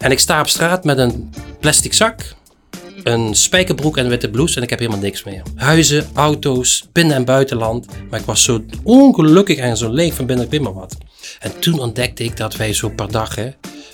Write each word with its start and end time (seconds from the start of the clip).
En 0.00 0.10
ik 0.10 0.18
sta 0.18 0.40
op 0.40 0.48
straat 0.48 0.84
met 0.84 0.98
een 0.98 1.30
plastic 1.60 1.92
zak, 1.92 2.34
een 3.02 3.34
spijkerbroek 3.34 3.96
en 3.96 4.04
een 4.04 4.10
witte 4.10 4.30
blouse 4.30 4.56
en 4.56 4.62
ik 4.62 4.70
heb 4.70 4.78
helemaal 4.78 5.00
niks 5.00 5.24
meer. 5.24 5.42
Huizen, 5.54 6.06
auto's, 6.14 6.88
binnen- 6.92 7.16
en 7.16 7.24
buitenland. 7.24 7.86
Maar 8.10 8.20
ik 8.20 8.26
was 8.26 8.42
zo 8.42 8.64
ongelukkig 8.82 9.58
en 9.58 9.76
zo 9.76 9.90
leeg 9.90 10.14
van 10.14 10.26
binnen, 10.26 10.46
ik 10.50 10.60
maar 10.60 10.74
wat. 10.74 10.96
En 11.40 11.58
toen 11.58 11.78
ontdekte 11.78 12.24
ik 12.24 12.36
dat 12.36 12.56
wij 12.56 12.72
zo 12.72 12.88
per 12.88 13.10
dag, 13.10 13.36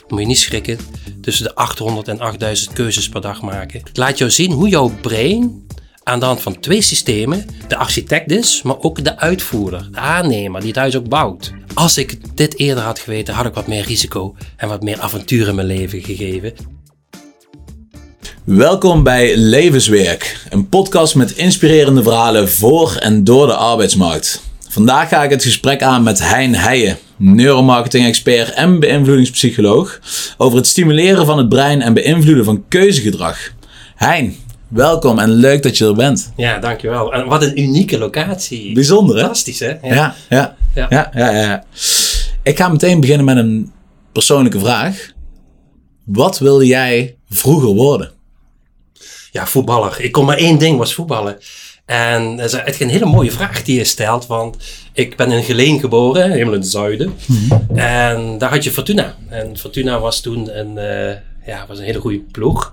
moet 0.08 0.20
je 0.20 0.26
niet 0.26 0.38
schrikken, 0.38 0.78
tussen 1.20 1.44
de 1.44 1.54
800 1.54 2.08
en 2.08 2.20
8000 2.20 2.72
keuzes 2.72 3.08
per 3.08 3.20
dag 3.20 3.42
maken. 3.42 3.80
Ik 3.80 3.96
laat 3.96 4.18
jou 4.18 4.30
zien 4.30 4.52
hoe 4.52 4.68
jouw 4.68 4.92
brein 5.00 5.66
aan 6.08 6.20
de 6.20 6.26
hand 6.26 6.42
van 6.42 6.60
twee 6.60 6.80
systemen, 6.80 7.46
de 7.68 7.76
architect 7.76 8.30
is, 8.30 8.62
maar 8.62 8.80
ook 8.80 9.04
de 9.04 9.18
uitvoerder, 9.18 9.88
de 9.92 9.98
aannemer 9.98 10.60
die 10.60 10.68
het 10.68 10.78
huis 10.78 10.96
ook 10.96 11.08
bouwt. 11.08 11.52
Als 11.74 11.98
ik 11.98 12.36
dit 12.36 12.58
eerder 12.58 12.84
had 12.84 12.98
geweten, 12.98 13.34
had 13.34 13.46
ik 13.46 13.54
wat 13.54 13.66
meer 13.66 13.84
risico 13.84 14.34
en 14.56 14.68
wat 14.68 14.82
meer 14.82 15.00
avontuur 15.00 15.48
in 15.48 15.54
mijn 15.54 15.66
leven 15.66 16.02
gegeven. 16.02 16.52
Welkom 18.44 19.02
bij 19.02 19.36
Levenswerk, 19.36 20.46
een 20.50 20.68
podcast 20.68 21.14
met 21.14 21.30
inspirerende 21.30 22.02
verhalen 22.02 22.48
voor 22.48 22.96
en 22.96 23.24
door 23.24 23.46
de 23.46 23.54
arbeidsmarkt. 23.54 24.42
Vandaag 24.68 25.08
ga 25.08 25.24
ik 25.24 25.30
het 25.30 25.42
gesprek 25.42 25.82
aan 25.82 26.02
met 26.02 26.18
Hein 26.18 26.54
Heijen, 26.54 26.98
neuromarketing-expert 27.16 28.52
en 28.52 28.80
beïnvloedingspsycholoog, 28.80 30.00
over 30.36 30.56
het 30.56 30.66
stimuleren 30.66 31.26
van 31.26 31.38
het 31.38 31.48
brein 31.48 31.82
en 31.82 31.94
beïnvloeden 31.94 32.44
van 32.44 32.64
keuzegedrag. 32.68 33.38
Hein, 33.96 34.36
welkom 34.68 35.18
en 35.18 35.30
leuk 35.30 35.62
dat 35.62 35.78
je 35.78 35.86
er 35.86 35.94
bent. 35.94 36.32
Ja, 36.36 36.58
dankjewel. 36.58 37.12
En 37.12 37.26
wat 37.26 37.42
een 37.42 37.60
unieke 37.60 37.98
locatie. 37.98 38.74
Bijzonder 38.74 39.14
hè? 39.16 39.20
Fantastisch 39.20 39.58
hè? 39.58 39.68
Ja, 39.82 39.94
ja, 39.94 40.14
ja. 40.28 40.56
Ja. 40.74 40.86
ja, 40.90 41.10
ja, 41.14 41.30
ja. 41.30 41.64
Ik 42.42 42.56
ga 42.56 42.68
meteen 42.68 43.00
beginnen 43.00 43.24
met 43.24 43.36
een 43.36 43.72
persoonlijke 44.12 44.58
vraag. 44.58 45.12
Wat 46.04 46.38
wil 46.38 46.62
jij 46.62 47.16
vroeger 47.28 47.68
worden? 47.68 48.10
Ja, 49.32 49.46
voetballer. 49.46 50.00
Ik 50.00 50.12
kon 50.12 50.24
maar 50.24 50.36
één 50.36 50.58
ding, 50.58 50.78
was 50.78 50.94
voetballen. 50.94 51.38
En 51.84 52.36
dat 52.36 52.62
is 52.66 52.80
een 52.80 52.88
hele 52.88 53.04
mooie 53.04 53.30
vraag 53.30 53.62
die 53.62 53.76
je 53.76 53.84
stelt, 53.84 54.26
want 54.26 54.56
ik 54.92 55.16
ben 55.16 55.30
in 55.32 55.42
Geleen 55.42 55.80
geboren, 55.80 56.30
helemaal 56.30 56.54
in 56.54 56.60
het 56.60 56.68
zuiden. 56.68 57.14
En 57.74 58.38
daar 58.38 58.50
had 58.50 58.64
je 58.64 58.70
Fortuna. 58.70 59.14
En 59.28 59.58
Fortuna 59.58 60.00
was 60.00 60.20
toen 60.20 60.58
een, 60.58 60.78
eh, 60.78 61.16
ja, 61.46 61.64
was 61.68 61.78
een 61.78 61.84
hele 61.84 62.00
goede 62.00 62.20
ploeg. 62.30 62.72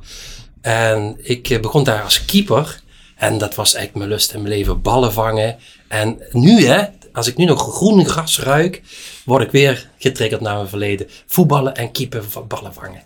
En 0.64 1.18
ik 1.22 1.50
eh, 1.50 1.60
begon 1.60 1.84
daar 1.84 2.02
als 2.04 2.26
keeper. 2.26 2.82
En 3.16 3.38
dat 3.38 3.56
was 3.56 3.74
eigenlijk 3.74 4.06
mijn 4.06 4.10
lust 4.20 4.34
in 4.34 4.42
mijn 4.42 4.54
leven, 4.54 4.82
ballen 4.82 5.14
vangen. 5.14 5.58
En 5.88 6.18
nu 6.32 6.66
hè, 6.66 6.84
als 7.14 7.28
ik 7.28 7.38
nu 7.38 7.46
nog 7.46 7.76
groen 7.76 8.06
gras 8.06 8.40
ruik, 8.40 8.82
word 9.26 9.44
ik 9.44 9.52
weer 9.52 9.90
getriggerd 9.98 10.42
naar 10.42 10.56
mijn 10.56 10.68
verleden. 10.68 11.08
Voetballen 11.28 11.76
en 11.76 11.92
keeper 11.92 12.24
van 12.30 12.48
ballen 12.48 12.74
vangen. 12.74 13.04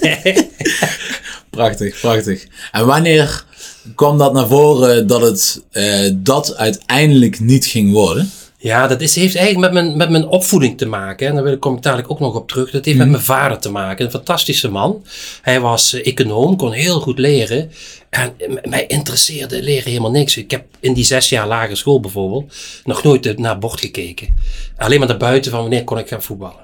Prachtig, 1.50 2.00
prachtig. 2.00 2.46
En 2.72 2.86
wanneer 2.86 3.44
kwam 3.94 4.18
dat 4.18 4.32
naar 4.32 4.46
voren 4.46 5.06
dat 5.06 5.20
het 5.20 5.62
eh, 5.70 6.10
dat 6.14 6.56
uiteindelijk 6.56 7.40
niet 7.40 7.66
ging 7.66 7.92
worden? 7.92 8.30
Ja, 8.62 8.86
dat 8.86 9.00
is, 9.00 9.14
heeft 9.14 9.36
eigenlijk 9.36 9.72
met 9.72 9.82
mijn, 9.84 9.96
met 9.96 10.10
mijn 10.10 10.26
opvoeding 10.26 10.78
te 10.78 10.86
maken. 10.86 11.26
En 11.28 11.34
daar 11.34 11.42
wil 11.42 11.52
ik- 11.52 11.60
kom 11.60 11.76
ik 11.76 11.82
dadelijk 11.82 12.10
ook 12.10 12.20
nog 12.20 12.34
op 12.34 12.48
terug. 12.48 12.70
Dat 12.70 12.84
heeft 12.84 12.96
met 12.98 13.08
mijn 13.10 13.22
vader 13.22 13.58
te 13.58 13.70
maken. 13.70 14.04
Een 14.04 14.10
fantastische 14.10 14.68
man. 14.70 15.04
Hij 15.42 15.60
was 15.60 15.92
eh, 15.92 16.06
econoom, 16.06 16.56
kon 16.56 16.72
heel 16.72 17.00
goed 17.00 17.18
leren. 17.18 17.70
En 18.10 18.32
m- 18.48 18.68
mij 18.70 18.86
interesseerde 18.86 19.62
leren 19.62 19.88
helemaal 19.90 20.10
niks. 20.10 20.36
Ik 20.36 20.50
heb 20.50 20.64
in 20.80 20.92
die 20.94 21.04
zes 21.04 21.28
jaar 21.28 21.46
lagere 21.46 21.74
school 21.76 22.00
bijvoorbeeld 22.00 22.54
nog 22.84 23.02
nooit 23.02 23.26
eh, 23.26 23.36
naar 23.36 23.58
bord 23.58 23.80
gekeken. 23.80 24.28
Alleen 24.76 24.98
maar 24.98 25.08
naar 25.08 25.16
buiten 25.16 25.50
van 25.50 25.60
wanneer 25.60 25.84
kon 25.84 25.98
ik 25.98 26.08
gaan 26.08 26.22
voetballen. 26.22 26.60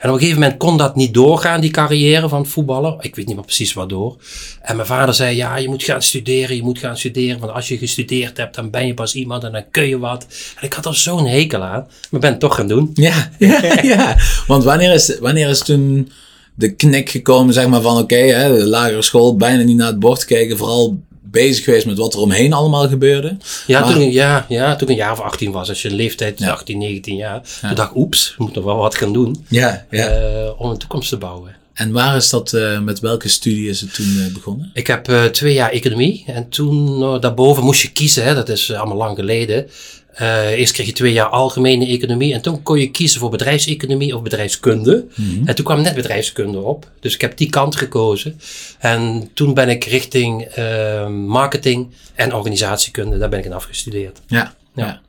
En 0.00 0.08
op 0.08 0.14
een 0.14 0.20
gegeven 0.20 0.40
moment 0.40 0.58
kon 0.58 0.76
dat 0.76 0.96
niet 0.96 1.14
doorgaan, 1.14 1.60
die 1.60 1.70
carrière 1.70 2.28
van 2.28 2.46
voetballer. 2.46 2.96
Ik 3.00 3.16
weet 3.16 3.26
niet 3.26 3.36
meer 3.36 3.44
precies 3.44 3.72
waardoor. 3.72 4.16
En 4.62 4.76
mijn 4.76 4.88
vader 4.88 5.14
zei, 5.14 5.36
ja, 5.36 5.56
je 5.56 5.68
moet 5.68 5.82
gaan 5.82 6.02
studeren, 6.02 6.56
je 6.56 6.62
moet 6.62 6.78
gaan 6.78 6.96
studeren. 6.96 7.40
Want 7.40 7.52
als 7.52 7.68
je 7.68 7.78
gestudeerd 7.78 8.36
hebt, 8.36 8.54
dan 8.54 8.70
ben 8.70 8.86
je 8.86 8.94
pas 8.94 9.14
iemand 9.14 9.44
en 9.44 9.52
dan 9.52 9.64
kun 9.70 9.88
je 9.88 9.98
wat. 9.98 10.26
En 10.60 10.66
ik 10.66 10.72
had 10.72 10.86
er 10.86 10.96
zo'n 10.96 11.26
hekel 11.26 11.62
aan, 11.62 11.86
maar 12.10 12.20
ben 12.20 12.30
het 12.30 12.40
toch 12.40 12.54
gaan 12.54 12.68
doen. 12.68 12.90
Ja, 12.94 13.30
ja, 13.38 13.78
ja. 13.82 14.16
Want 14.46 14.64
wanneer 14.64 14.92
is, 14.92 15.18
wanneer 15.18 15.48
is 15.48 15.58
toen 15.62 16.10
de 16.54 16.74
knik 16.74 17.08
gekomen, 17.08 17.54
zeg 17.54 17.68
maar, 17.68 17.80
van 17.80 17.98
oké, 17.98 18.16
de 18.56 18.66
lagere 18.66 19.02
school, 19.02 19.36
bijna 19.36 19.62
niet 19.62 19.76
naar 19.76 19.86
het 19.86 19.98
bord 19.98 20.24
kijken, 20.24 20.56
vooral 20.56 20.98
bezig 21.30 21.64
geweest 21.64 21.86
met 21.86 21.98
wat 21.98 22.14
er 22.14 22.20
omheen 22.20 22.52
allemaal 22.52 22.88
gebeurde? 22.88 23.36
Ja, 23.66 23.80
Maar- 23.80 23.92
toen, 23.92 24.02
ik- 24.02 24.12
ja, 24.12 24.46
ja, 24.48 24.72
toen 24.76 24.88
ik 24.88 24.88
een 24.88 25.00
jaar 25.00 25.12
of 25.12 25.20
18 25.20 25.50
was, 25.52 25.68
als 25.68 25.82
je 25.82 25.88
een 25.88 25.94
leeftijd 25.94 26.38
Ja. 26.38 26.50
18, 26.50 26.78
19 26.78 27.16
jaar. 27.16 27.42
Toen 27.60 27.74
dacht 27.74 27.90
ik, 27.90 27.96
oeps, 27.96 28.30
ik 28.30 28.38
moet 28.38 28.54
nog 28.54 28.64
wel 28.64 28.76
wat 28.76 28.94
gaan 28.94 29.12
doen 29.12 29.44
Ja, 29.48 29.86
ja. 29.90 30.06
eh, 30.08 30.50
om 30.60 30.70
een 30.70 30.78
toekomst 30.78 31.08
te 31.08 31.16
bouwen. 31.16 31.56
en 31.74 31.92
waar 31.92 32.16
is 32.16 32.30
dat, 32.30 32.52
eh, 32.52 32.80
met 32.80 33.00
welke 33.00 33.28
studie 33.28 33.68
is 33.68 33.80
het 33.80 33.94
toen 33.94 34.24
eh, 34.26 34.34
begonnen? 34.34 34.70
Ik 34.74 34.86
heb 34.86 35.04
twee 35.32 35.54
jaar 35.54 35.70
economie 35.70 36.24
en 36.26 36.48
toen 36.48 37.02
eh, 37.02 37.20
daarboven 37.20 37.64
moest 37.64 37.82
je 37.82 37.90
kiezen, 37.92 38.24
hè, 38.24 38.34
dat 38.34 38.48
is 38.48 38.72
allemaal 38.72 38.96
lang 38.96 39.16
geleden. 39.16 39.66
Eh, 40.14 40.48
eerst 40.50 40.72
kreeg 40.72 40.86
je 40.86 40.92
twee 40.92 41.12
jaar 41.12 41.26
algemene 41.28 41.86
economie 41.86 42.34
en 42.34 42.40
toen 42.42 42.62
kon 42.62 42.78
je 42.80 42.90
kiezen 42.90 43.20
voor 43.20 43.30
bedrijfseconomie 43.30 44.16
of 44.16 44.22
bedrijfskunde. 44.22 45.06
En 45.44 45.54
toen 45.54 45.64
kwam 45.64 45.80
net 45.82 45.94
bedrijfskunde 45.94 46.58
op, 46.58 46.90
dus 47.00 47.14
ik 47.14 47.20
heb 47.20 47.36
die 47.36 47.50
kant 47.50 47.76
gekozen. 47.76 48.40
En 48.78 49.30
toen 49.34 49.54
ben 49.54 49.68
ik 49.68 49.84
richting 49.84 50.42
eh, 50.42 51.08
marketing 51.08 51.88
en 52.14 52.34
organisatiekunde, 52.34 53.18
daar 53.18 53.28
ben 53.28 53.38
ik 53.38 53.44
in 53.44 53.52
afgestudeerd. 53.52 54.20
Ja, 54.26 54.54
Ja. 54.74 54.84
ja. 54.84 55.00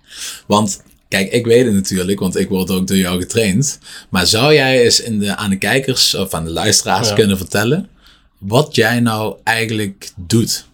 Want, 0.48 0.84
kijk, 1.08 1.32
ik 1.32 1.46
weet 1.46 1.66
het 1.66 1.74
natuurlijk, 1.74 2.20
want 2.20 2.38
ik 2.38 2.50
word 2.50 2.70
ook 2.72 2.88
door 2.88 2.98
jou 2.98 3.20
getraind. 3.20 3.80
Maar 4.10 4.28
zou 4.28 4.54
jij 4.54 4.84
eens 4.84 5.02
in 5.02 5.20
de, 5.20 5.36
aan 5.36 5.50
de 5.50 5.58
kijkers 5.58 6.16
of 6.16 6.34
aan 6.34 6.44
de 6.46 6.52
luisteraars 6.52 7.08
Ja. 7.10 7.16
kunnen 7.16 7.38
vertellen 7.38 7.90
wat 8.38 8.76
jij 8.76 9.00
nou 9.00 9.36
eigenlijk 9.44 10.12
doet? 10.16 10.66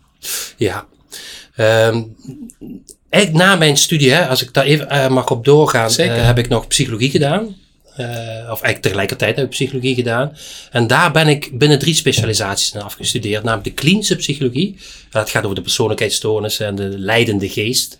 Ja. 0.57 0.85
Ehm, 1.55 2.03
eigenlijk 3.09 3.43
na 3.43 3.55
mijn 3.55 3.77
studie, 3.77 4.11
hè, 4.11 4.27
als 4.27 4.41
ik 4.41 4.53
daar 4.53 4.65
even 4.65 4.89
eh, 4.89 5.09
mag 5.09 5.31
op 5.31 5.45
doorgaan, 5.45 5.89
eh, 5.89 6.25
heb 6.25 6.37
ik 6.37 6.49
nog 6.49 6.67
psychologie 6.67 7.09
gedaan. 7.09 7.55
Eh, 7.97 8.05
of 8.51 8.61
eigenlijk 8.61 8.81
tegelijkertijd 8.81 9.35
heb 9.35 9.45
ik 9.45 9.51
psychologie 9.51 9.95
gedaan. 9.95 10.37
En 10.71 10.87
daar 10.87 11.11
ben 11.11 11.27
ik 11.27 11.57
binnen 11.59 11.79
drie 11.79 11.93
specialisaties 11.93 12.73
in 12.73 12.81
afgestudeerd. 12.81 13.43
Namelijk 13.43 13.67
de 13.67 13.81
klinische 13.81 14.15
psychologie. 14.15 14.77
Dat 15.09 15.29
gaat 15.29 15.43
over 15.43 15.55
de 15.55 15.61
persoonlijkheidsstoornissen 15.61 16.65
en 16.65 16.75
de 16.75 16.97
leidende 16.97 17.49
geest. 17.49 17.99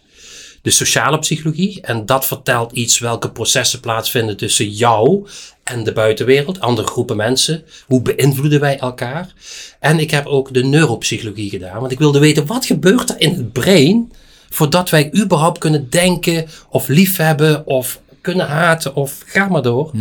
De 0.61 0.71
sociale 0.71 1.19
psychologie. 1.19 1.81
En 1.81 2.05
dat 2.05 2.25
vertelt 2.25 2.71
iets 2.71 2.99
welke 2.99 3.31
processen 3.31 3.79
plaatsvinden 3.79 4.37
tussen 4.37 4.69
jou 4.69 5.27
en 5.63 5.83
de 5.83 5.93
buitenwereld. 5.93 6.59
Andere 6.59 6.87
groepen 6.87 7.17
mensen. 7.17 7.63
Hoe 7.85 8.01
beïnvloeden 8.01 8.59
wij 8.59 8.79
elkaar? 8.79 9.33
En 9.79 9.99
ik 9.99 10.11
heb 10.11 10.25
ook 10.25 10.53
de 10.53 10.63
neuropsychologie 10.63 11.49
gedaan. 11.49 11.79
Want 11.79 11.91
ik 11.91 11.99
wilde 11.99 12.19
weten 12.19 12.45
wat 12.45 12.65
gebeurt 12.65 13.09
er 13.09 13.19
in 13.19 13.33
het 13.33 13.53
brein. 13.53 14.11
Voordat 14.49 14.89
wij 14.89 15.13
überhaupt 15.15 15.57
kunnen 15.57 15.89
denken 15.89 16.47
of 16.69 16.87
liefhebben 16.87 17.65
of 17.65 17.99
kunnen 18.21 18.47
haten 18.47 18.95
of 18.95 19.23
ga 19.25 19.47
maar 19.47 19.61
door. 19.61 19.91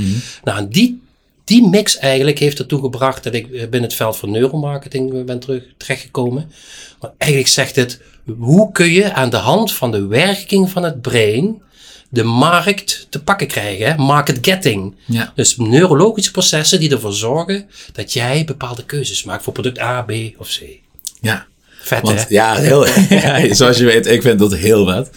Nou, 0.44 0.58
en 0.58 0.68
die, 0.68 1.02
die 1.44 1.68
mix 1.68 1.98
eigenlijk 1.98 2.38
heeft 2.38 2.58
ertoe 2.58 2.80
gebracht 2.80 3.24
dat 3.24 3.34
ik 3.34 3.46
eh, 3.46 3.60
binnen 3.60 3.82
het 3.82 3.94
veld 3.94 4.16
van 4.16 4.30
neuromarketing 4.30 5.14
eh, 5.14 5.24
ben 5.24 5.40
terug, 5.40 5.62
terechtgekomen. 5.76 6.50
Want 6.98 7.12
eigenlijk 7.18 7.52
zegt 7.52 7.76
het, 7.76 8.00
hoe 8.38 8.72
kun 8.72 8.90
je 8.90 9.12
aan 9.12 9.30
de 9.30 9.36
hand 9.36 9.72
van 9.72 9.90
de 9.90 10.06
werking 10.06 10.70
van 10.70 10.82
het 10.82 11.00
brein 11.00 11.62
de 12.08 12.22
markt 12.22 13.06
te 13.10 13.22
pakken 13.22 13.46
krijgen? 13.46 13.86
Hè? 13.86 13.96
Market 13.96 14.38
getting. 14.40 14.94
Ja. 15.04 15.32
Dus 15.34 15.56
neurologische 15.56 16.30
processen 16.30 16.80
die 16.80 16.90
ervoor 16.90 17.12
zorgen 17.12 17.68
dat 17.92 18.12
jij 18.12 18.44
bepaalde 18.44 18.84
keuzes 18.84 19.24
maakt 19.24 19.42
voor 19.44 19.52
product 19.52 19.80
A, 19.80 20.02
B 20.02 20.12
of 20.36 20.48
C. 20.48 20.62
Ja. 21.20 21.46
Vet 21.86 22.02
Want 22.02 22.20
hè? 22.20 22.24
ja, 22.28 22.54
heel, 22.54 22.86
ja, 23.08 23.54
zoals 23.54 23.78
je 23.78 23.84
weet, 23.84 24.06
ik 24.06 24.22
vind 24.22 24.38
dat 24.38 24.54
heel 24.54 24.86
vet. 24.86 25.10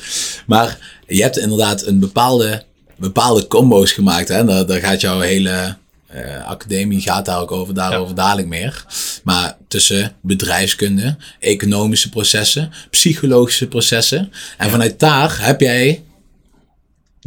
Maar 0.46 0.78
je 1.08 1.22
hebt 1.22 1.38
inderdaad 1.38 1.86
een 1.86 2.00
bepaalde, 2.00 2.64
bepaalde 2.96 3.48
combo's 3.48 3.92
gemaakt. 3.92 4.28
Hè? 4.28 4.46
Daar, 4.46 4.66
daar 4.66 4.80
gaat 4.80 5.02
jouw 5.02 5.20
hele 5.20 5.76
eh, 6.08 6.46
academie 6.46 7.02
gaat 7.02 7.26
daar 7.26 7.40
ook 7.40 7.52
over, 7.52 7.74
daarover 7.74 8.16
dadelijk 8.16 8.48
meer. 8.48 8.86
Maar 9.24 9.58
tussen 9.68 10.16
bedrijfskunde, 10.22 11.16
economische 11.40 12.10
processen, 12.10 12.72
psychologische 12.90 13.68
processen. 13.68 14.32
En 14.58 14.70
vanuit 14.70 15.00
daar 15.00 15.38
heb 15.42 15.62
jij 15.62 16.04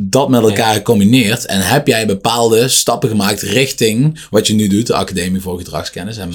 dat 0.00 0.28
met 0.28 0.42
elkaar 0.42 0.74
gecombineerd 0.74 1.46
en 1.46 1.60
heb 1.60 1.86
jij 1.86 2.06
bepaalde 2.06 2.68
stappen 2.68 3.08
gemaakt 3.08 3.42
richting 3.42 4.20
wat 4.30 4.46
je 4.46 4.54
nu 4.54 4.68
doet, 4.68 4.86
de 4.86 4.94
Academie 4.94 5.40
voor 5.40 5.58
Gedragskennis, 5.58 6.16
en 6.16 6.32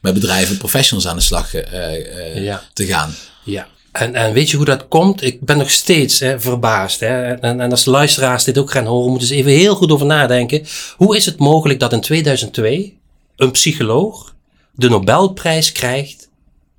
met, 0.00 0.14
bedrijven, 0.14 0.56
professionals 0.56 1.08
aan 1.08 1.16
de 1.16 1.22
slag 1.22 1.54
eh, 1.54 2.36
eh, 2.36 2.44
Ja. 2.44 2.62
te 2.72 2.86
gaan. 2.86 3.14
Ja. 3.44 3.66
En, 3.92 4.14
en 4.14 4.32
weet 4.32 4.50
je 4.50 4.56
hoe 4.56 4.66
dat 4.66 4.88
komt? 4.88 5.22
Ik 5.22 5.40
ben 5.40 5.58
nog 5.58 5.70
steeds 5.70 6.18
hè, 6.18 6.40
verbaasd. 6.40 7.00
Hè? 7.00 7.32
En, 7.32 7.60
en 7.60 7.70
als 7.70 7.84
luisteraars 7.84 8.44
dit 8.44 8.58
ook 8.58 8.70
gaan 8.70 8.84
horen, 8.86 9.10
moeten 9.10 9.28
ze 9.28 9.34
even 9.34 9.52
heel 9.52 9.74
goed 9.74 9.90
over 9.90 10.06
nadenken. 10.06 10.66
Hoe 10.96 11.16
is 11.16 11.26
het 11.26 11.38
mogelijk 11.38 11.80
dat 11.80 11.92
in 11.92 12.00
2002 12.00 12.98
een 13.36 13.50
psycholoog 13.50 14.34
de 14.72 14.88
Nobelprijs 14.88 15.72
krijgt 15.72 16.28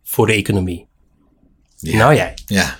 voor 0.03 0.27
de 0.27 0.33
economie? 0.33 0.85
Nou 1.79 2.15
jij. 2.15 2.33
Ja, 2.45 2.79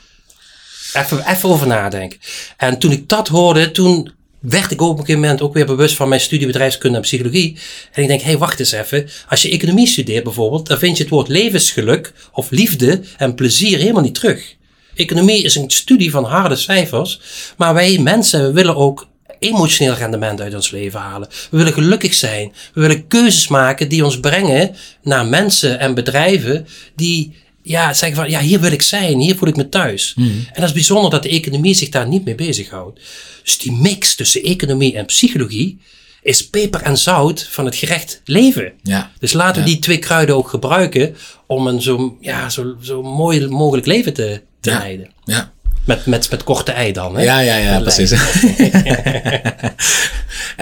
Even, 0.93 1.31
even 1.31 1.49
over 1.49 1.67
nadenken. 1.67 2.19
En 2.57 2.79
toen 2.79 2.91
ik 2.91 3.09
dat 3.09 3.27
hoorde, 3.27 3.71
toen 3.71 4.11
werd 4.39 4.71
ik 4.71 4.81
op 4.81 4.91
een 4.91 4.99
gegeven 4.99 5.21
moment 5.21 5.41
ook 5.41 5.53
weer 5.53 5.65
bewust 5.65 5.95
van 5.95 6.09
mijn 6.09 6.21
studie 6.21 6.47
bedrijfskunde 6.47 6.95
en 6.95 7.03
psychologie. 7.03 7.57
En 7.91 8.01
ik 8.01 8.07
denk, 8.07 8.21
hé, 8.21 8.27
hey, 8.27 8.37
wacht 8.37 8.59
eens 8.59 8.71
even. 8.71 9.09
Als 9.29 9.41
je 9.41 9.49
economie 9.49 9.87
studeert 9.87 10.23
bijvoorbeeld, 10.23 10.67
dan 10.67 10.77
vind 10.77 10.97
je 10.97 11.03
het 11.03 11.11
woord 11.11 11.27
levensgeluk 11.27 12.13
of 12.31 12.49
liefde 12.49 13.01
en 13.17 13.35
plezier 13.35 13.77
helemaal 13.77 14.01
niet 14.01 14.15
terug. 14.15 14.55
Economie 14.95 15.43
is 15.43 15.55
een 15.55 15.69
studie 15.71 16.11
van 16.11 16.23
harde 16.23 16.55
cijfers, 16.55 17.19
maar 17.57 17.73
wij 17.73 17.97
mensen 17.97 18.53
willen 18.53 18.75
ook 18.75 19.07
emotioneel 19.39 19.93
rendement 19.93 20.41
uit 20.41 20.55
ons 20.55 20.71
leven 20.71 20.99
halen. 20.99 21.27
We 21.51 21.57
willen 21.57 21.73
gelukkig 21.73 22.13
zijn. 22.13 22.53
We 22.73 22.81
willen 22.81 23.07
keuzes 23.07 23.47
maken 23.47 23.89
die 23.89 24.05
ons 24.05 24.19
brengen 24.19 24.75
naar 25.01 25.25
mensen 25.25 25.79
en 25.79 25.93
bedrijven 25.93 26.67
die 26.95 27.35
ja, 27.67 27.93
zeggen 27.93 28.17
van 28.17 28.29
ja, 28.29 28.39
hier 28.39 28.59
wil 28.59 28.71
ik 28.71 28.81
zijn, 28.81 29.19
hier 29.19 29.35
voel 29.35 29.49
ik 29.49 29.55
me 29.55 29.69
thuis. 29.69 30.13
Mhm. 30.15 30.27
En 30.27 30.53
dat 30.53 30.63
is 30.63 30.71
bijzonder 30.71 31.11
dat 31.11 31.23
de 31.23 31.29
economie 31.29 31.73
zich 31.73 31.89
daar 31.89 32.07
niet 32.07 32.25
mee 32.25 32.35
bezighoudt. 32.35 32.99
Dus 33.43 33.57
die 33.57 33.71
mix 33.71 34.15
tussen 34.15 34.43
economie 34.43 34.95
en 34.95 35.05
psychologie 35.05 35.79
is 36.21 36.49
peper 36.49 36.81
en 36.81 36.97
zout 36.97 37.47
van 37.49 37.65
het 37.65 37.75
gerecht 37.75 38.21
leven. 38.25 38.73
Ja. 38.83 39.11
Dus 39.19 39.33
laten 39.33 39.63
we 39.63 39.67
Ja. 39.67 39.73
die 39.73 39.83
twee 39.83 39.97
kruiden 39.97 40.35
ook 40.35 40.49
gebruiken 40.49 41.15
om 41.47 41.67
een 41.67 41.81
zo, 41.81 42.17
ja, 42.21 42.49
zo, 42.49 42.75
zo 42.81 43.01
mooi 43.03 43.47
mogelijk 43.47 43.87
leven 43.87 44.13
te, 44.13 44.41
te 44.59 44.69
leiden. 44.69 45.09
Ja. 45.25 45.53
Met, 45.87 46.05
met, 46.05 46.29
met 46.29 46.43
korte 46.43 46.71
ei 46.71 46.91
dan. 46.91 47.15
Hè? 47.15 47.23
Ja, 47.23 47.39
ja, 47.39 47.55
ja, 47.55 47.79
precies. 47.79 48.11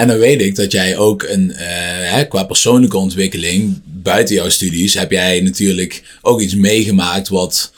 en 0.01 0.07
dan 0.07 0.17
weet 0.17 0.41
ik 0.41 0.55
dat 0.55 0.71
jij 0.71 0.97
ook 0.97 1.23
een, 1.23 1.51
eh, 1.51 1.67
hè, 2.13 2.25
qua 2.27 2.43
persoonlijke 2.43 2.97
ontwikkeling, 2.97 3.81
buiten 3.85 4.35
jouw 4.35 4.49
studies, 4.49 4.93
heb 4.93 5.11
jij 5.11 5.41
natuurlijk 5.41 6.03
ook 6.21 6.41
iets 6.41 6.55
meegemaakt 6.55 7.27
wat 7.27 7.71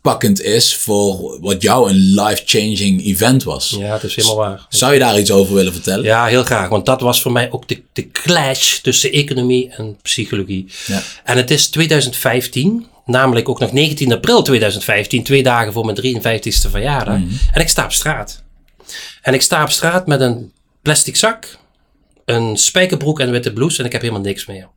pakkend 0.00 0.42
is 0.42 0.74
voor 0.74 1.38
wat 1.40 1.62
jou 1.62 1.90
een 1.90 1.96
life-changing 1.96 3.04
event 3.04 3.42
was. 3.42 3.76
Ja, 3.78 3.90
dat 3.90 4.04
is 4.04 4.16
helemaal 4.16 4.36
waar. 4.36 4.66
Zou 4.68 4.92
je 4.92 4.98
daar 4.98 5.18
iets 5.18 5.30
over 5.30 5.54
willen 5.54 5.72
vertellen? 5.72 6.04
Ja, 6.04 6.26
heel 6.26 6.44
graag. 6.44 6.68
Want 6.68 6.86
dat 6.86 7.00
was 7.00 7.22
voor 7.22 7.32
mij 7.32 7.52
ook 7.52 7.68
de, 7.68 7.82
de 7.92 8.10
clash 8.10 8.78
tussen 8.78 9.12
economie 9.12 9.70
en 9.70 9.96
psychologie. 10.02 10.66
Ja. 10.86 11.02
En 11.24 11.36
het 11.36 11.50
is 11.50 11.68
2015, 11.68 12.86
namelijk 13.08 13.48
ook 13.48 13.58
nog 13.58 13.72
19 13.72 14.12
april 14.12 14.42
2015, 14.42 15.22
twee 15.22 15.42
dagen 15.42 15.72
voor 15.72 15.84
mijn 15.84 15.96
53ste 15.96 16.70
verjaardag. 16.70 17.18
En 17.52 17.60
ik 17.60 17.68
sta 17.68 17.84
op 17.84 17.92
straat. 17.92 18.42
En 19.22 19.34
ik 19.34 19.42
sta 19.42 19.62
op 19.62 19.70
straat 19.70 20.06
met 20.06 20.20
een 20.20 20.52
plastic 20.82 21.16
zak, 21.16 21.58
een 22.24 22.56
spijkerbroek 22.56 23.20
en 23.20 23.26
een 23.26 23.32
witte 23.32 23.52
blouse 23.52 23.78
en 23.78 23.84
ik 23.86 23.92
heb 23.92 24.00
helemaal 24.00 24.22
niks 24.22 24.46
meer. 24.46 24.68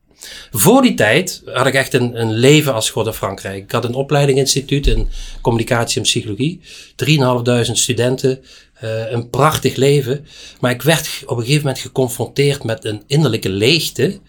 Voor 0.52 0.82
die 0.82 0.94
tijd 0.94 1.42
had 1.46 1.66
ik 1.68 1.74
echt 1.74 1.94
een, 1.94 2.22
een 2.22 2.32
leven 2.34 2.74
als 2.74 2.90
God 2.90 3.06
in 3.06 3.14
Frankrijk. 3.14 3.64
Ik 3.64 3.72
had 3.72 3.84
een 3.86 3.94
opleidingsinstituut 3.94 4.88
in 4.88 5.10
communicatie 5.42 5.98
en 5.98 6.02
psychologie. 6.04 6.62
3.500 7.06 7.72
studenten. 7.72 8.44
eh, 8.74 9.12
een 9.12 9.30
prachtig 9.30 9.76
leven. 9.76 10.26
Maar 10.60 10.72
ik 10.72 10.82
werd 10.82 11.10
op 11.26 11.38
een 11.38 11.44
gegeven 11.44 11.66
moment 11.66 11.82
geconfronteerd 11.82 12.64
met 12.64 12.86
een 12.86 13.04
innerlijke 13.08 13.50
leegte. 13.50 14.20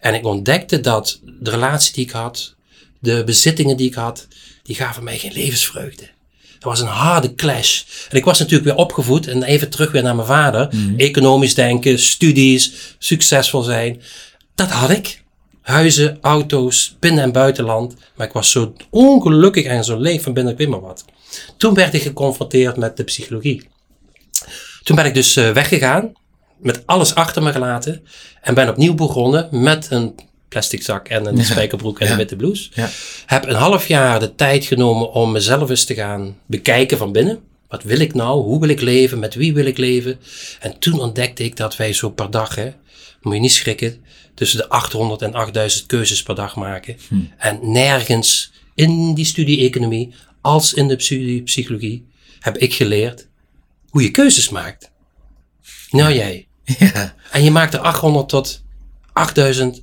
En 0.00 0.14
ik 0.14 0.24
ontdekte 0.26 0.80
dat 0.80 1.20
de 1.40 1.50
relatie 1.50 1.94
die 1.94 2.04
ik 2.04 2.10
had, 2.10 2.54
de 3.00 3.22
bezittingen 3.24 3.76
die 3.76 3.86
ik 3.86 3.94
had, 3.94 4.26
die 4.62 4.76
gaven 4.76 5.04
mij 5.04 5.18
geen 5.18 5.32
levensvreugde. 5.32 6.08
Dat 6.52 6.68
was 6.70 6.80
een 6.80 6.86
harde 6.86 7.34
clash. 7.34 7.82
En 8.10 8.16
ik 8.16 8.24
was 8.24 8.38
natuurlijk 8.38 8.64
weer 8.64 8.76
opgevoed 8.78 9.26
en 9.26 9.42
even 9.42 9.70
terug 9.70 9.90
weer 9.90 10.02
naar 10.02 10.14
mijn 10.14 10.26
vader. 10.26 10.68
Economisch 10.96 11.54
denken, 11.54 11.98
studies, 11.98 12.94
succesvol 12.98 13.62
zijn. 13.62 14.02
Dat 14.54 14.70
had 14.70 14.90
ik. 14.90 15.22
Huizen, 15.60 16.18
auto's, 16.20 16.96
binnen- 17.00 17.22
en 17.24 17.32
buitenland. 17.32 17.94
Maar 18.16 18.26
ik 18.26 18.32
was 18.32 18.50
zo 18.50 18.72
ongelukkig 18.90 19.64
en 19.64 19.84
zo 19.84 19.98
leeg 19.98 20.22
van 20.22 20.32
binnen, 20.32 20.52
ik 20.52 20.58
weet 20.58 20.68
maar 20.68 20.80
wat. 20.80 21.04
Toen 21.56 21.74
werd 21.74 21.94
ik 21.94 22.02
geconfronteerd 22.02 22.76
met 22.76 22.96
de 22.96 23.04
psychologie. 23.04 23.68
Toen 24.82 24.96
ben 24.96 25.04
ik 25.04 25.14
dus 25.14 25.36
eh, 25.36 25.50
weggegaan, 25.50 26.12
met 26.58 26.82
alles 26.86 27.14
achter 27.14 27.42
me 27.42 27.52
gelaten. 27.52 28.06
En 28.40 28.54
ben 28.54 28.68
opnieuw 28.68 28.94
begonnen 28.94 29.48
met 29.50 29.86
een 29.90 30.14
plastic 30.50 30.82
zak 30.82 31.08
en 31.08 31.26
een 31.26 31.44
spijkerbroek 31.44 32.00
en 32.00 32.06
ja. 32.06 32.12
een 32.12 32.18
witte 32.18 32.36
blouse. 32.36 32.70
Ja. 32.74 32.90
Heb 33.26 33.46
een 33.46 33.54
half 33.54 33.88
jaar 33.88 34.20
de 34.20 34.34
tijd 34.34 34.64
genomen 34.64 35.12
om 35.12 35.32
mezelf 35.32 35.70
eens 35.70 35.84
te 35.84 35.94
gaan 35.94 36.36
bekijken 36.46 36.98
van 36.98 37.12
binnen. 37.12 37.40
Wat 37.68 37.82
wil 37.82 37.98
ik 38.00 38.14
nou? 38.14 38.42
Hoe 38.42 38.60
wil 38.60 38.68
ik 38.68 38.80
leven? 38.80 39.18
Met 39.18 39.34
wie 39.34 39.54
wil 39.54 39.64
ik 39.64 39.78
leven? 39.78 40.20
En 40.60 40.78
toen 40.78 41.00
ontdekte 41.00 41.44
ik 41.44 41.56
dat 41.56 41.76
wij 41.76 41.92
zo 41.92 42.10
per 42.10 42.30
dag, 42.30 42.54
hè, 42.54 42.72
moet 43.22 43.34
je 43.34 43.40
niet 43.40 43.52
schrikken, 43.52 44.04
tussen 44.34 44.58
de 44.58 44.68
800 44.68 45.22
en 45.22 45.34
8000 45.34 45.86
keuzes 45.86 46.22
per 46.22 46.34
dag 46.34 46.56
maken. 46.56 46.96
En 47.38 47.58
nergens 47.62 48.52
in 48.74 49.14
die 49.14 49.24
studie 49.24 49.60
economie, 49.60 50.14
als 50.40 50.74
in 50.74 50.88
de 50.88 51.00
studie 51.00 51.42
psychologie, 51.42 52.06
heb 52.40 52.56
ik 52.56 52.74
geleerd 52.74 53.26
hoe 53.88 54.02
je 54.02 54.10
keuzes 54.10 54.48
maakt. 54.48 54.90
Nou 55.90 56.14
jij. 56.14 56.44
Ja. 56.78 57.14
En 57.30 57.44
je 57.44 57.50
maakt 57.50 57.74
er 57.74 57.80
800 57.80 58.28
tot 58.28 58.62
8000 59.12 59.82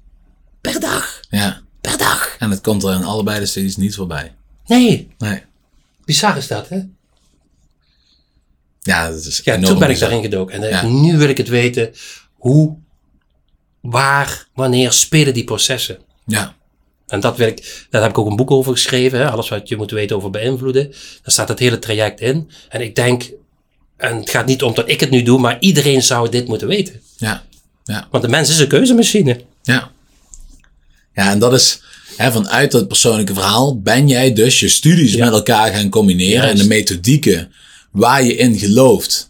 per 0.72 0.80
dag. 0.80 1.20
ja. 1.30 1.62
Per 1.82 1.98
dag. 1.98 2.36
En 2.40 2.50
het 2.50 2.62
komt 2.62 2.84
er 2.84 2.94
in 2.94 3.04
allebei 3.04 3.40
de 3.40 3.46
studies 3.46 3.76
niet 3.78 3.96
voorbij. 3.96 4.36
Nee, 4.66 5.10
Nee. 5.18 5.42
bizar 6.06 6.38
is 6.38 6.48
dat 6.48 6.70
hè? 6.70 6.80
Ja, 8.82 9.10
dat 9.10 9.26
is 9.26 9.42
Ja, 9.44 9.54
enorm 9.54 9.70
toen 9.72 9.80
ben 9.80 9.90
ik 9.90 10.00
daarin 10.00 10.22
gedoken. 10.22 10.56
En 10.56 10.64
eh, 10.64 10.70
Ja. 10.70 10.86
nu 10.86 11.18
wil 11.18 11.30
ik 11.30 11.38
het 11.38 11.48
weten. 11.48 11.92
Hoe, 12.34 12.78
waar, 13.82 14.48
wanneer 14.54 14.92
spelen 14.92 15.34
die 15.34 15.44
processen? 15.44 15.98
Ja. 16.26 16.56
En 17.08 17.20
dat, 17.20 17.38
wil 17.38 17.48
ik, 17.48 17.86
daar 17.90 18.02
heb 18.02 18.12
ik 18.12 18.18
ook 18.18 18.30
een 18.30 18.36
boek 18.36 18.52
over 18.52 18.72
geschreven. 18.72 19.20
Hè? 19.20 19.30
Alles 19.32 19.50
wat 19.50 19.70
je 19.70 19.76
moet 19.78 19.92
weten 19.92 20.16
over 20.16 20.30
beïnvloeden. 20.30 20.90
Daar 20.92 20.98
staat 21.32 21.48
het 21.48 21.60
hele 21.60 21.80
traject 21.80 22.20
in. 22.22 22.50
En 22.70 22.82
ik 22.82 22.96
denk, 22.96 23.32
en 23.98 24.16
het 24.18 24.30
gaat 24.30 24.46
niet 24.46 24.64
om 24.64 24.74
dat 24.74 24.90
ik 24.90 25.00
het 25.00 25.10
nu 25.10 25.24
doe, 25.24 25.40
maar 25.40 25.58
iedereen 25.60 26.04
zou 26.04 26.30
dit 26.30 26.48
moeten 26.48 26.68
weten. 26.68 27.02
Ja. 27.18 27.44
Ja. 27.84 28.08
Want 28.12 28.24
de 28.24 28.30
mens 28.30 28.50
is 28.50 28.60
een 28.60 28.68
keuzemachine. 28.68 29.42
Ja. 29.64 29.92
Ja, 31.18 31.32
en 31.32 31.40
dat 31.40 31.54
is 31.54 31.82
hè, 32.16 32.32
vanuit 32.32 32.72
dat 32.72 32.88
persoonlijke 32.88 33.34
verhaal 33.34 33.80
ben 33.82 34.08
jij 34.08 34.34
dus 34.34 34.60
je 34.60 34.68
studies 34.70 35.14
Ja. 35.14 35.26
met 35.26 35.34
elkaar 35.34 35.74
gaan 35.74 35.90
combineren 35.90 36.34
Juist. 36.34 36.52
en 36.52 36.58
de 36.58 36.68
methodieken 36.68 37.52
waar 37.92 38.24
je 38.24 38.36
in 38.36 38.58
gelooft, 38.58 39.30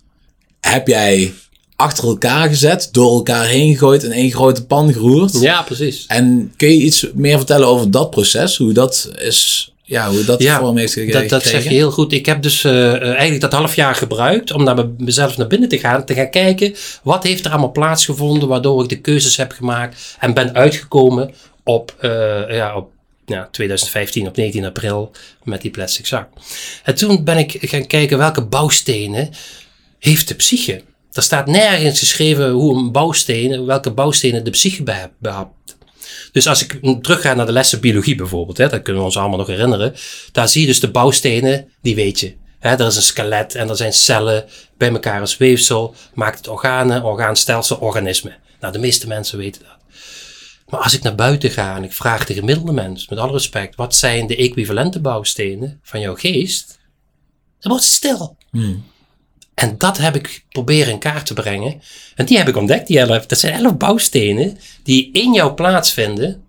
heb 0.61 0.87
jij 0.87 1.33
achter 1.75 2.03
elkaar 2.03 2.47
gezet, 2.47 2.89
door 2.91 3.15
elkaar 3.15 3.45
heen 3.45 3.71
gegooid 3.73 4.03
in 4.03 4.11
één 4.11 4.31
grote 4.31 4.65
pan 4.65 4.93
geroerd. 4.93 5.39
Ja, 5.41 5.61
precies. 5.61 6.05
En 6.07 6.53
kun 6.57 6.67
je 6.69 6.77
iets 6.77 7.05
meer 7.13 7.37
vertellen 7.37 7.67
over 7.67 7.91
dat 7.91 8.09
proces? 8.09 8.57
Hoe 8.57 8.73
dat 8.73 9.11
is, 9.17 9.71
ja, 9.83 10.09
hoe 10.09 10.23
dat 10.25 10.41
Ja, 10.41 10.59
vorm 10.59 10.77
heeft 10.77 10.93
ge- 10.93 11.05
Dat, 11.05 11.29
dat 11.29 11.41
zeg 11.41 11.51
gekregen? 11.51 11.71
je 11.71 11.77
heel 11.77 11.91
goed. 11.91 12.11
Ik 12.13 12.25
heb 12.25 12.41
dus 12.41 12.63
eh, 12.63 12.93
eh, 12.93 13.01
eigenlijk 13.01 13.41
dat 13.41 13.51
half 13.53 13.75
jaar 13.75 13.95
gebruikt 13.95 14.51
om 14.53 14.63
naar 14.63 14.75
me- 14.75 14.93
mezelf 14.97 15.37
naar 15.37 15.47
binnen 15.47 15.69
te 15.69 15.77
gaan. 15.79 16.05
Te 16.05 16.13
gaan 16.13 16.29
kijken 16.29 16.75
wat 17.03 17.23
heeft 17.23 17.45
er 17.45 17.51
allemaal 17.51 17.71
plaatsgevonden 17.71 18.47
waardoor 18.47 18.83
ik 18.83 18.89
de 18.89 18.99
keuzes 19.01 19.37
heb 19.37 19.51
gemaakt. 19.51 20.15
En 20.19 20.33
ben 20.33 20.53
uitgekomen 20.55 21.31
op, 21.67 21.95
eh, 21.99 22.49
ja, 22.49 22.75
op 22.75 22.91
ja, 23.25 23.47
2015 23.51 24.27
op 24.27 24.35
19 24.35 24.65
april 24.65 25.11
met 25.43 25.61
die 25.61 25.71
plastic 25.71 26.05
zak. 26.05 26.29
En 26.83 26.95
toen 26.95 27.23
ben 27.23 27.37
ik 27.37 27.57
gaan 27.61 27.87
kijken 27.87 28.17
welke 28.17 28.45
bouwstenen 28.45 29.29
heeft 29.99 30.27
de 30.27 30.35
psyche. 30.35 30.81
Er 31.11 31.23
staat 31.23 31.47
nergens 31.47 31.99
geschreven 31.99 32.49
hoe 32.49 32.77
een 32.77 32.91
bouwsteen, 32.91 33.65
welke 33.65 33.91
bouwstenen 33.91 34.43
de 34.43 34.49
psyche 34.49 34.83
beha- 34.83 35.11
behapt. 35.19 35.77
Dus 36.31 36.47
als 36.47 36.63
ik 36.63 36.79
terug 37.01 37.21
ga 37.21 37.33
naar 37.33 37.45
de 37.45 37.51
lessen 37.51 37.79
biologie 37.79 38.15
bijvoorbeeld, 38.15 38.57
hè, 38.57 38.69
dat 38.69 38.81
kunnen 38.81 39.01
we 39.01 39.07
ons 39.07 39.17
allemaal 39.17 39.37
nog 39.37 39.47
herinneren. 39.47 39.93
Daar 40.31 40.49
zie 40.49 40.61
je 40.61 40.67
dus 40.67 40.79
de 40.79 40.91
bouwstenen, 40.91 41.71
die 41.81 41.95
weet 41.95 42.19
je. 42.19 42.35
Hè, 42.59 42.69
er 42.75 42.87
is 42.87 42.95
een 42.95 43.01
skelet 43.01 43.55
en 43.55 43.69
er 43.69 43.75
zijn 43.75 43.93
cellen 43.93 44.45
bij 44.77 44.89
elkaar 44.89 45.19
als 45.19 45.37
weefsel, 45.37 45.95
maakt 46.13 46.37
het 46.37 46.47
organen, 46.47 47.03
orgaanstelsel, 47.03 47.77
organismen. 47.77 48.35
Nou, 48.59 48.73
de 48.73 48.79
meeste 48.79 49.07
mensen 49.07 49.37
weten 49.37 49.61
dat. 49.61 49.76
Maar 50.67 50.79
als 50.79 50.93
ik 50.93 51.01
naar 51.01 51.15
buiten 51.15 51.51
ga 51.51 51.75
en 51.75 51.83
ik 51.83 51.93
vraag 51.93 52.25
de 52.25 52.33
gemiddelde 52.33 52.71
mens, 52.71 53.07
met 53.07 53.19
alle 53.19 53.31
respect, 53.31 53.75
wat 53.75 53.95
zijn 53.95 54.27
de 54.27 54.35
equivalente 54.35 54.99
bouwstenen 54.99 55.79
van 55.83 55.99
jouw 55.99 56.15
geest? 56.15 56.79
Dan 57.59 57.71
wordt 57.71 57.85
het 57.85 57.93
stil. 57.93 58.37
En 59.53 59.77
dat 59.77 59.97
heb 59.97 60.15
ik 60.15 60.45
proberen 60.49 60.93
in 60.93 60.99
kaart 60.99 61.25
te 61.25 61.33
brengen. 61.33 61.81
En 62.15 62.25
die 62.25 62.37
heb 62.37 62.47
ik 62.47 62.57
ontdekt, 62.57 62.87
die 62.87 62.99
elf. 62.99 63.25
Dat 63.25 63.39
zijn 63.39 63.63
elf 63.63 63.77
bouwstenen 63.77 64.57
die 64.83 65.09
in 65.11 65.33
jou 65.33 65.53
plaatsvinden 65.53 66.41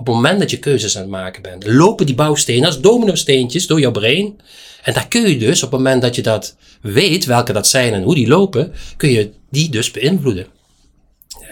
op 0.00 0.06
het 0.06 0.14
moment 0.14 0.38
dat 0.38 0.50
je 0.50 0.58
keuzes 0.58 0.96
aan 0.96 1.02
het 1.02 1.10
maken 1.10 1.42
bent. 1.42 1.66
Lopen 1.66 2.06
die 2.06 2.14
bouwstenen 2.14 2.64
als 2.64 2.80
domino-steentjes 2.80 3.66
door 3.66 3.80
jouw 3.80 3.90
brein. 3.90 4.40
En 4.82 4.92
daar 4.92 5.08
kun 5.08 5.28
je 5.28 5.38
dus, 5.38 5.62
op 5.62 5.70
het 5.70 5.80
moment 5.80 6.02
dat 6.02 6.14
je 6.14 6.22
dat 6.22 6.56
weet, 6.80 7.24
welke 7.24 7.52
dat 7.52 7.66
zijn 7.68 7.92
en 7.92 8.02
hoe 8.02 8.14
die 8.14 8.28
lopen, 8.28 8.72
kun 8.96 9.10
je 9.10 9.30
die 9.50 9.70
dus 9.70 9.90
beïnvloeden. 9.90 10.46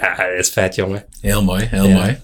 Ja, 0.00 0.17
dat 0.17 0.38
is 0.38 0.49
vet, 0.50 0.75
jongen. 0.75 1.05
Heel 1.21 1.43
mooi, 1.45 1.69
heel 1.71 1.88
Ja. 1.88 1.95
mooi. 1.95 2.17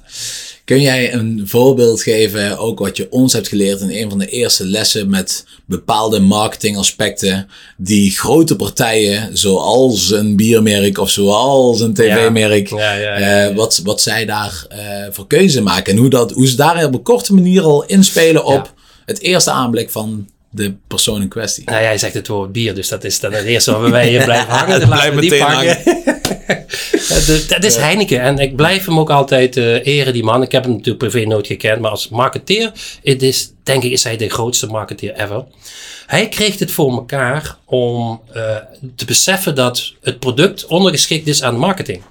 Kun 0.64 0.80
jij 0.80 1.12
een 1.14 1.42
voorbeeld 1.44 2.02
geven, 2.02 2.58
ook 2.58 2.78
wat 2.78 2.96
je 2.96 3.06
ons 3.10 3.32
hebt 3.32 3.48
geleerd 3.48 3.80
in 3.80 3.90
een 3.90 4.10
van 4.10 4.18
de 4.18 4.26
eerste 4.26 4.66
lessen 4.66 5.10
met 5.10 5.46
bepaalde 5.66 6.20
marketingaspecten 6.20 7.48
die 7.76 8.10
grote 8.10 8.56
partijen, 8.56 9.36
zoals 9.38 10.10
een 10.10 10.36
biermerk 10.36 10.98
of 10.98 11.10
zoals 11.10 11.80
een 11.80 11.94
tv-merk, 11.94 12.68
Ja, 12.68 12.92
ja, 12.94 13.14
eh, 13.46 13.54
wat, 13.56 13.80
wat 13.84 14.00
zij 14.00 14.24
daar 14.24 14.66
eh, 14.68 14.78
voor 15.10 15.26
keuze 15.26 15.62
maken 15.62 15.92
en 15.92 15.98
hoe, 15.98 16.10
dat, 16.10 16.32
hoe 16.32 16.46
ze 16.46 16.56
daar 16.56 16.84
op 16.84 16.94
een 16.94 17.02
korte 17.02 17.34
manier 17.34 17.62
al 17.62 17.84
inspelen 17.84 18.44
op 18.44 18.74
het 19.04 19.20
eerste 19.20 19.50
aanblik 19.50 19.90
van 19.90 20.28
de 20.54 20.74
persoon 20.86 21.20
in 21.22 21.28
kwestie. 21.28 21.64
Nou, 21.64 21.82
jij 21.82 21.98
zegt 21.98 22.14
het 22.14 22.28
woord 22.28 22.52
bier, 22.52 22.74
dus 22.74 22.88
dat 22.88 23.04
is 23.04 23.20
dan 23.20 23.32
het 23.32 23.44
eerste 23.44 23.78
waar 23.78 23.90
wij 23.90 24.08
hier 24.08 24.24
blijven 24.24 24.54
hangen. 24.58 24.80
Dan 24.80 24.88
blijft 24.88 25.14
meteen 25.14 25.38
pakken. 25.38 25.78
De- 27.26 27.44
Dat 27.48 27.64
is 27.64 27.76
Heineken 27.76 28.20
en 28.20 28.38
ik 28.38 28.56
blijf 28.56 28.84
hem 28.84 28.98
ook 28.98 29.10
altijd 29.10 29.56
eh, 29.56 29.86
eren, 29.86 30.12
die 30.12 30.22
man. 30.24 30.42
Ik 30.42 30.52
heb 30.52 30.62
hem 30.62 30.72
natuurlijk 30.72 30.98
privé 31.10 31.26
nooit 31.26 31.46
gekend, 31.46 31.80
maar 31.80 31.90
als 31.90 32.08
marketeer 32.08 32.72
het 33.02 33.22
is, 33.22 33.52
denk 33.62 33.82
ik, 33.82 33.90
is 33.92 34.04
hij 34.04 34.16
de 34.16 34.28
grootste 34.28 34.66
marketeer 34.66 35.14
ever. 35.14 35.44
Hij 36.06 36.28
kreeg 36.28 36.58
het 36.58 36.70
voor 36.70 36.90
elkaar 36.92 37.56
om 37.64 38.20
eh, 38.32 38.56
te 38.96 39.04
beseffen 39.04 39.54
dat 39.54 39.92
het 40.02 40.18
product 40.18 40.66
ondergeschikt 40.66 41.26
is 41.26 41.42
aan 41.42 41.56
marketing. 41.56 42.02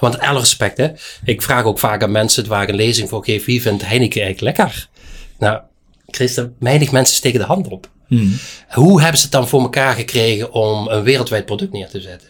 Want 0.00 0.18
alle 0.18 0.38
respect, 0.38 0.76
hè. 0.78 0.88
Ik 1.24 1.42
vraag 1.42 1.64
ook 1.64 1.78
vaak 1.78 2.02
aan 2.02 2.12
mensen 2.12 2.46
waar 2.48 2.62
ik 2.62 2.68
een 2.68 2.74
lezing 2.74 3.08
voor 3.08 3.24
geef, 3.24 3.44
wie 3.44 3.62
vindt 3.62 3.86
Heineken 3.86 4.22
eigenlijk 4.22 4.56
lekker? 4.58 4.88
Nou, 5.38 5.60
Christen, 6.14 6.54
weinig 6.58 6.90
mensen 6.90 7.16
steken 7.16 7.40
de 7.40 7.46
hand 7.46 7.68
op. 7.68 7.90
Hoe 8.68 9.00
hebben 9.00 9.18
ze 9.18 9.24
het 9.24 9.32
dan 9.32 9.48
voor 9.48 9.60
elkaar 9.60 9.94
gekregen 9.94 10.52
om 10.52 10.88
een 10.88 11.02
wereldwijd 11.02 11.46
product 11.46 11.72
neer 11.72 11.88
te 11.88 12.00
zetten? 12.00 12.28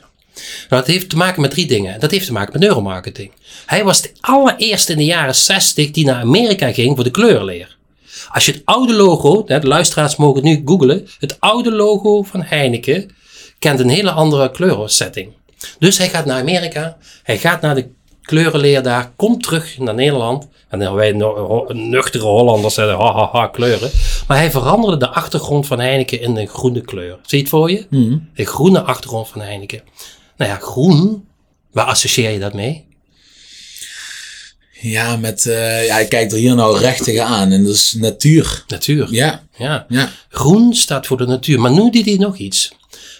Nou, 0.68 0.82
dat 0.82 0.86
heeft 0.86 1.08
te 1.08 1.16
maken 1.16 1.40
met 1.40 1.50
drie 1.50 1.66
dingen. 1.66 2.00
Dat 2.00 2.10
heeft 2.10 2.26
te 2.26 2.32
maken 2.32 2.52
met 2.52 2.62
neuromarketing. 2.62 3.32
Hij 3.66 3.84
was 3.84 4.02
de 4.02 4.10
allereerste 4.20 4.92
in 4.92 4.98
de 4.98 5.04
jaren 5.04 5.34
60 5.34 5.90
die 5.90 6.04
naar 6.04 6.20
Amerika 6.20 6.72
ging 6.72 6.94
voor 6.94 7.04
de 7.04 7.10
kleurenleer. 7.10 7.76
Als 8.28 8.46
je 8.46 8.52
het 8.52 8.62
oude 8.64 8.92
logo, 8.92 9.44
de 9.44 9.66
luisteraars 9.66 10.16
mogen 10.16 10.34
het 10.34 10.44
nu 10.44 10.62
googlen, 10.64 11.08
het 11.18 11.40
oude 11.40 11.72
logo 11.72 12.22
van 12.22 12.42
Heineken 12.42 13.10
kent 13.58 13.80
een 13.80 13.88
hele 13.88 14.10
andere 14.10 14.50
kleurensetting. 14.50 15.32
Dus 15.78 15.98
hij 15.98 16.08
gaat 16.08 16.24
naar 16.24 16.40
Amerika, 16.40 16.96
hij 17.22 17.38
gaat 17.38 17.60
naar 17.60 17.74
de 17.74 17.88
kleurenleer 18.24 18.82
daar, 18.82 19.12
komt 19.16 19.42
terug 19.42 19.78
naar 19.78 19.94
Nederland. 19.94 20.48
En 20.68 20.78
dan 20.78 20.94
wij 20.94 21.12
nuchtere 21.68 22.24
Hollanders 22.24 22.74
zeggen, 22.74 22.96
ha, 22.96 23.12
ha, 23.12 23.28
ha, 23.32 23.46
kleuren. 23.46 23.90
Maar 24.28 24.36
hij 24.36 24.50
veranderde 24.50 24.96
de 24.96 25.08
achtergrond 25.08 25.66
van 25.66 25.80
Heineken 25.80 26.20
in 26.20 26.36
een 26.36 26.48
groene 26.48 26.80
kleur. 26.80 27.18
Zie 27.22 27.38
je 27.38 27.44
het 27.44 27.48
voor 27.48 27.70
je? 27.70 27.86
Een 28.34 28.46
groene 28.46 28.80
achtergrond 28.80 29.28
van 29.28 29.40
Heineken. 29.40 29.82
Nou 30.36 30.50
ja, 30.50 30.56
groen, 30.56 31.28
waar 31.72 31.86
associeer 31.86 32.30
je 32.30 32.38
dat 32.38 32.54
mee? 32.54 32.86
Ja, 34.80 35.16
met, 35.16 35.46
eh, 35.46 35.86
ja, 35.86 35.98
ik 35.98 36.08
kijk 36.08 36.32
er 36.32 36.38
hier 36.38 36.54
nou 36.54 36.78
recht 36.78 37.04
tegenaan 37.04 37.52
en 37.52 37.64
dat 37.64 37.74
is 37.74 37.92
natuur. 37.92 38.64
Natuur. 38.66 39.08
Ja, 39.10 39.42
ja. 39.56 39.86
ja. 39.88 40.10
Groen 40.28 40.74
staat 40.74 41.06
voor 41.06 41.16
de 41.16 41.26
natuur. 41.26 41.60
Maar 41.60 41.72
nu 41.72 41.90
deed 41.90 42.04
hij 42.04 42.16
nog 42.16 42.36
iets. 42.36 42.72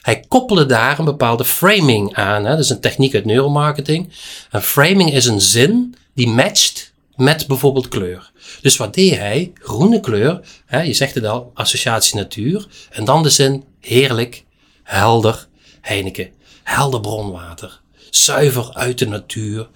Hij 0.05 0.25
koppelde 0.29 0.67
daar 0.67 0.99
een 0.99 1.05
bepaalde 1.05 1.45
framing 1.45 2.15
aan. 2.15 2.45
Hè? 2.45 2.51
Dat 2.51 2.59
is 2.65 2.71
een 2.71 2.81
techniek 2.81 3.15
uit 3.15 3.25
neuromarketing. 3.25 4.13
Een 4.51 4.63
framing 4.63 5.13
is 5.13 5.27
een 5.27 5.41
zin 5.41 5.95
die 6.15 6.29
matcht 6.29 6.93
met 7.17 7.47
bijvoorbeeld 7.47 7.89
kleur. 7.89 8.31
Dus 8.61 8.77
wat 8.77 8.95
deed 8.95 9.17
hij? 9.17 9.53
Groene 9.55 10.01
kleur, 10.01 10.41
hè? 10.67 10.81
je 10.81 10.93
zegt 10.93 11.15
het 11.15 11.25
al, 11.25 11.51
associatie 11.55 12.17
natuur. 12.17 12.67
En 12.91 13.05
dan 13.05 13.23
de 13.23 13.31
zin 13.31 13.65
heerlijk, 13.81 14.45
helder, 14.83 15.47
Heineken. 15.81 16.31
Helder 16.63 17.01
bronwater. 17.01 17.81
Zuiver 18.11 18.75
uit 18.75 18.99
de 18.99 19.07
natuur 19.07 19.69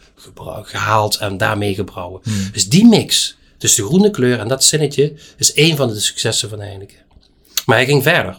gehaald 0.62 1.16
en 1.16 1.36
daarmee 1.36 1.74
gebrouwen. 1.74 2.20
Dus 2.52 2.68
die 2.68 2.86
mix, 2.86 3.36
dus 3.58 3.74
de 3.74 3.84
groene 3.84 4.10
kleur 4.10 4.38
en 4.38 4.48
dat 4.48 4.64
zinnetje, 4.64 5.14
is 5.36 5.52
één 5.52 5.76
van 5.76 5.88
de 5.88 6.00
successen 6.00 6.48
van 6.48 6.60
Heineken. 6.60 6.98
Maar 7.66 7.76
hij 7.76 7.86
ging 7.86 8.02
verder. 8.02 8.38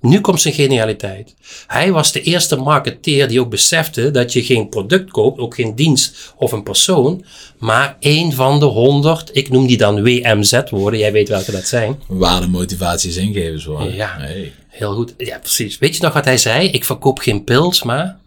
Nu 0.00 0.20
komt 0.20 0.40
zijn 0.40 0.54
genialiteit. 0.54 1.34
Hij 1.66 1.92
was 1.92 2.12
de 2.12 2.22
eerste 2.22 2.56
marketeer 2.56 3.28
die 3.28 3.40
ook 3.40 3.50
besefte 3.50 4.10
dat 4.10 4.32
je 4.32 4.42
geen 4.42 4.68
product 4.68 5.10
koopt, 5.10 5.40
ook 5.40 5.54
geen 5.54 5.74
dienst 5.74 6.32
of 6.36 6.52
een 6.52 6.62
persoon, 6.62 7.24
maar 7.58 7.96
één 8.00 8.32
van 8.32 8.60
de 8.60 8.66
honderd, 8.66 9.30
ik 9.32 9.50
noem 9.50 9.66
die 9.66 9.76
dan 9.76 10.02
WMZ-woorden, 10.02 11.00
jij 11.00 11.12
weet 11.12 11.28
welke 11.28 11.50
dat 11.50 11.66
zijn. 11.66 12.00
Waarde, 12.06 12.46
motivaties, 12.46 13.16
ingevers 13.16 13.64
worden. 13.64 13.94
Ja. 13.94 14.16
Hey. 14.18 14.52
Heel 14.68 14.94
goed. 14.94 15.14
Ja, 15.16 15.38
precies. 15.38 15.78
Weet 15.78 15.96
je 15.96 16.02
nog 16.02 16.12
wat 16.12 16.24
hij 16.24 16.38
zei? 16.38 16.68
Ik 16.68 16.84
verkoop 16.84 17.18
geen 17.18 17.44
pils, 17.44 17.82
maar... 17.82 18.18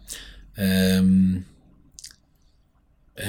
Ehm, 0.54 1.34
eh, 3.14 3.28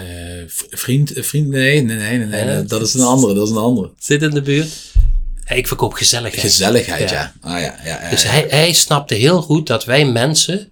vriend, 0.69 1.11
vriend, 1.15 1.47
nee, 1.47 1.81
nee, 1.81 2.17
nee, 2.17 2.43
nee, 2.43 2.63
dat 2.63 2.81
is 2.81 2.93
een 2.93 3.01
andere, 3.01 3.33
dat 3.33 3.47
is 3.47 3.53
een 3.53 3.61
andere. 3.61 3.91
Zit 3.99 4.21
in 4.21 4.29
de 4.29 4.41
buurt. 4.41 4.93
Ik 5.47 5.67
verkoop 5.67 5.93
gezelligheid. 5.93 6.41
Gezelligheid, 6.45 7.09
Ja. 7.09 7.33
ja. 7.41 7.49
Ah 7.49 7.61
ja, 7.61 7.79
ja. 7.83 8.09
Dus 8.09 8.23
hij, 8.23 8.45
hij 8.49 8.73
snapte 8.73 9.13
heel 9.15 9.41
goed 9.41 9.67
dat 9.67 9.85
wij 9.85 10.05
mensen 10.05 10.71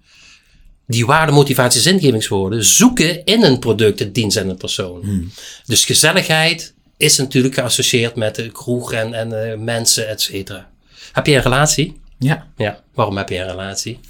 die 0.86 1.06
waarde, 1.06 1.32
motivatie, 1.32 1.80
zingevingswoorden 1.80 2.64
zoeken 2.64 3.24
in 3.24 3.42
een 3.42 3.58
product, 3.58 4.00
een 4.00 4.12
dienst 4.12 4.36
en 4.36 4.48
een 4.48 4.56
persoon. 4.56 5.00
Hmm. 5.02 5.32
Dus 5.66 5.84
gezelligheid 5.84 6.74
is 6.96 7.16
natuurlijk 7.16 7.54
geassocieerd 7.54 8.14
met 8.16 8.34
de 8.34 8.50
kroeg 8.50 8.92
en, 8.92 9.14
en 9.14 9.50
eh, 9.50 9.58
mensen, 9.58 10.08
et 10.08 10.20
cetera. 10.20 10.70
Heb 11.12 11.26
je 11.26 11.34
een 11.34 11.42
relatie? 11.42 12.00
ja. 12.18 12.46
Ja. 12.56 12.80
Waarom 12.94 13.16
heb 13.16 13.28
je 13.28 13.38
een 13.38 13.48
relatie? 13.48 14.00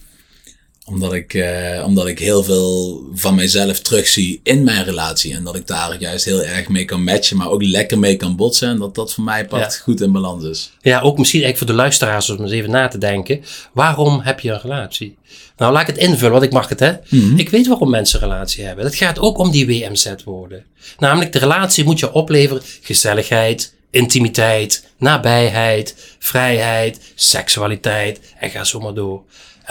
Omdat 0.92 1.12
ik, 1.12 1.34
eh, 1.34 1.84
omdat 1.86 2.06
ik 2.06 2.18
heel 2.18 2.42
veel 2.44 3.02
van 3.14 3.34
mijzelf 3.34 3.80
terugzie 3.80 4.40
in 4.42 4.64
mijn 4.64 4.84
relatie. 4.84 5.34
En 5.34 5.44
dat 5.44 5.56
ik 5.56 5.66
daar 5.66 5.96
juist 5.98 6.24
heel 6.24 6.42
erg 6.42 6.68
mee 6.68 6.84
kan 6.84 7.02
matchen, 7.04 7.36
maar 7.36 7.48
ook 7.50 7.62
lekker 7.62 7.98
mee 7.98 8.16
kan 8.16 8.36
botsen. 8.36 8.68
En 8.68 8.78
dat 8.78 8.94
dat 8.94 9.12
voor 9.14 9.24
mij 9.24 9.46
part 9.46 9.72
Ja. 9.74 9.78
goed 9.82 10.00
in 10.00 10.12
balans 10.12 10.44
is. 10.44 10.70
Ja, 10.80 11.00
ook 11.00 11.18
misschien 11.18 11.42
eigenlijk 11.42 11.58
voor 11.58 11.66
de 11.66 11.82
luisteraars 11.82 12.30
om 12.30 12.40
eens 12.42 12.50
even 12.52 12.70
na 12.70 12.88
te 12.88 12.98
denken. 12.98 13.44
Waarom 13.72 14.20
heb 14.20 14.40
je 14.40 14.50
een 14.50 14.60
relatie? 14.60 15.16
Nou, 15.56 15.72
laat 15.72 15.88
ik 15.88 15.94
het 15.94 16.04
invullen, 16.04 16.32
want 16.32 16.42
ik 16.44 16.52
mag 16.52 16.68
het, 16.68 16.80
hè. 16.80 16.92
Ik 17.36 17.48
weet 17.48 17.66
waarom 17.66 17.90
mensen 17.90 18.22
een 18.22 18.28
relatie 18.28 18.64
hebben. 18.64 18.84
Het 18.84 18.94
gaat 18.94 19.18
ook 19.18 19.38
om 19.38 19.50
die 19.50 19.66
WMZ-woorden. 19.66 20.64
Namelijk, 20.98 21.32
de 21.32 21.38
relatie 21.38 21.84
moet 21.84 21.98
je 21.98 22.12
opleveren 22.12 22.62
gezelligheid, 22.82 23.74
intimiteit, 23.90 24.86
nabijheid, 24.98 25.96
vrijheid, 26.18 27.00
seksualiteit 27.14 28.20
en 28.38 28.50
ga 28.50 28.64
zo 28.64 28.80
maar 28.80 28.94
door. 28.94 29.22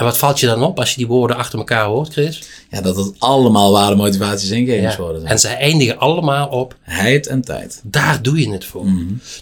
En 0.02 0.08
wat 0.08 0.18
valt 0.18 0.40
je 0.40 0.46
dan 0.46 0.62
op 0.62 0.78
als 0.78 0.90
je 0.90 0.96
die 0.96 1.06
woorden 1.06 1.36
achter 1.36 1.58
elkaar 1.58 1.84
hoort, 1.84 2.12
Chris? 2.12 2.42
Ja, 2.70 2.80
dat 2.80 2.96
het 2.96 3.12
allemaal 3.18 3.72
waarde, 3.72 3.96
motivaties, 3.96 4.48
Ja. 4.48 4.96
worden. 4.96 5.20
zijn. 5.20 5.32
En 5.32 5.38
ze 5.38 5.48
eindigen 5.48 5.98
allemaal 5.98 6.48
op 6.48 6.76
Heid 6.80 7.26
en 7.26 7.42
tijd. 7.42 7.80
Daar 7.84 8.22
doe 8.22 8.40
je 8.40 8.50
het 8.50 8.64
voor. 8.64 8.86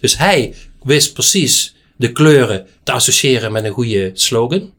Dus 0.00 0.18
hij 0.18 0.54
wist 0.82 1.12
precies 1.12 1.74
de 1.96 2.12
kleuren 2.12 2.66
te 2.82 2.92
associëren 2.92 3.52
met 3.52 3.64
een 3.64 3.70
goede 3.72 4.10
slogan. 4.14 4.70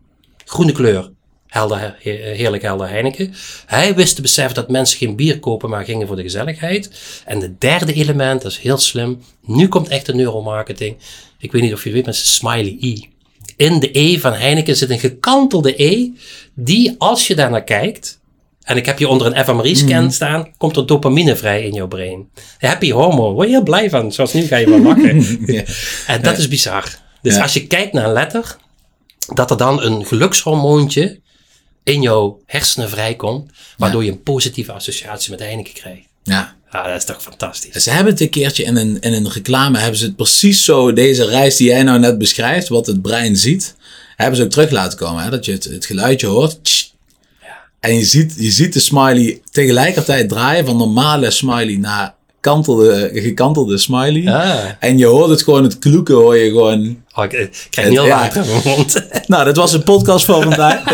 Groene 0.46 0.72
kleur, 0.72 1.12
helder, 1.48 1.96
he- 2.00 2.12
heerlijk 2.12 2.64
helder 2.64 2.90
Heineken. 2.90 3.34
Hij 3.66 3.96
wist 3.96 4.16
te 4.16 4.22
beseffen 4.22 4.56
dat 4.56 4.70
mensen 4.70 4.98
geen 4.98 5.16
bier 5.16 5.40
kopen, 5.40 5.70
maar 5.70 5.86
gingen 5.86 6.08
voor 6.08 6.16
de 6.16 6.22
gezelligheid. 6.22 6.92
En 7.26 7.40
de 7.40 7.58
derde 7.58 7.94
element, 7.94 8.42
dat 8.42 8.52
is 8.52 8.58
heel 8.58 8.78
slim. 8.78 9.22
Nu 9.46 9.68
komt 9.68 9.88
echt 9.88 10.06
de 10.06 10.14
neuromarketing. 10.14 10.98
Ik 11.40 11.52
weet 11.52 11.62
niet 11.62 11.74
of 11.74 11.80
je 11.84 11.86
het 11.86 11.94
weet, 11.96 12.06
maar 12.06 12.14
het 12.14 12.24
is 12.24 12.36
smiley 12.36 12.78
E. 12.82 12.98
In 13.62 13.80
de 13.80 13.90
E 14.00 14.20
van 14.20 14.34
Heineken 14.34 14.76
zit 14.76 14.90
een 14.90 15.00
gekantelde 15.00 15.84
E, 15.84 16.10
die 16.54 16.96
als 16.98 17.28
je 17.28 17.36
daar 17.36 17.50
naar 17.50 17.64
kijkt, 17.64 18.20
en 18.62 18.78
ik 18.78 18.86
heb 18.86 19.00
je 19.00 19.08
onder 19.08 19.28
een 19.28 19.44
fMRI-scan 19.46 20.12
staan, 20.12 20.48
komt 20.58 20.76
er 20.78 20.86
dopamine 20.86 21.36
vrij 21.36 21.64
in 21.64 21.74
jouw 21.74 21.88
brein. 21.88 22.30
Happy 22.58 22.92
hormone, 22.92 23.34
word 23.34 23.48
je 23.48 23.54
heel 23.54 23.64
blij 23.64 23.90
van. 23.90 24.12
Zoals 24.12 24.34
nu 24.34 24.42
ga 24.44 24.56
je 24.58 24.70
wel 24.70 24.80
lachen. 24.82 25.40
Ja. 25.54 25.64
En 26.08 26.22
dat 26.22 26.38
is 26.38 26.48
bizar. 26.48 27.00
Dus 27.22 27.36
Ja. 27.36 27.42
als 27.42 27.54
je 27.54 27.68
kijkt 27.68 27.94
naar 27.94 28.06
een 28.06 28.14
letter, 28.14 28.56
dat 29.34 29.52
er 29.52 29.58
dan 29.58 29.82
een 29.84 30.06
gelukshormoontje 30.06 31.20
in 31.84 32.02
jouw 32.02 32.42
hersenen 32.46 32.90
vrijkomt, 32.90 33.52
waardoor 33.78 34.04
je 34.04 34.12
een 34.12 34.24
positieve 34.24 34.72
associatie 34.72 35.32
met 35.32 35.40
Heineken 35.40 35.74
krijgt. 35.74 36.08
Ja. 36.24 36.56
Ja, 36.72 36.88
dat 36.88 36.98
is 36.98 37.06
toch 37.06 37.22
fantastisch. 37.22 37.84
Ze 37.84 37.90
hebben 37.90 38.12
het 38.14 38.22
een 38.22 38.30
keertje 38.30 38.64
in 38.64 38.76
een, 38.76 38.98
in 39.00 39.14
een 39.14 39.32
reclame, 39.32 39.78
hebben 39.78 40.00
ze 40.00 40.06
het 40.06 40.16
precies 40.16 40.64
zo, 40.66 40.94
deze 40.94 41.26
reis 41.26 41.56
die 41.56 41.68
jij 41.68 41.84
nou 41.84 42.00
net 42.00 42.18
beschrijft, 42.18 42.68
wat 42.68 42.88
het 42.88 43.02
brein 43.02 43.38
ziet, 43.38 43.76
hebben 44.16 44.38
ze 44.38 44.44
ook 44.44 44.50
terug 44.50 44.70
laten 44.72 44.98
komen. 44.98 45.24
Hè? 45.24 45.30
Dat 45.30 45.46
je 45.46 45.52
het, 45.52 45.64
het 45.64 45.86
geluidje 45.86 46.28
hoort. 46.28 46.64
tss. 46.64 46.90
En 47.80 47.96
je 47.96 48.06
ziet, 48.06 48.34
je 48.38 48.52
ziet 48.52 48.74
de 48.74 48.80
smiley 48.80 49.42
tegelijkertijd 49.52 50.30
draaien 50.30 50.66
van 50.66 50.78
normale 50.78 51.32
smiley 51.32 51.76
naar 51.78 52.14
kantelde, 52.40 53.10
gekantelde 53.14 53.78
smiley. 53.78 54.34
Ah. 54.34 54.60
En 54.80 54.98
je 54.98 55.06
hoort 55.06 55.30
het 55.30 55.42
gewoon, 55.44 55.64
het 55.64 55.80
kloeken 55.80 56.16
hoor 56.16 56.38
je 56.38 56.50
gewoon. 56.50 57.04
Oh, 57.16 57.24
ik, 57.24 57.32
ik 57.34 57.68
krijg 57.70 57.90
niet 57.90 57.98
heel 57.98 58.08
Ja. 58.08 58.20
water 58.20 58.44
in 58.44 58.50
mijn 58.50 58.62
mond. 58.78 59.06
Nou, 59.28 59.46
dat 59.46 59.56
was 59.56 59.74
een 59.74 59.84
podcast 59.84 60.26
voor 60.26 60.44
vandaag. 60.44 60.84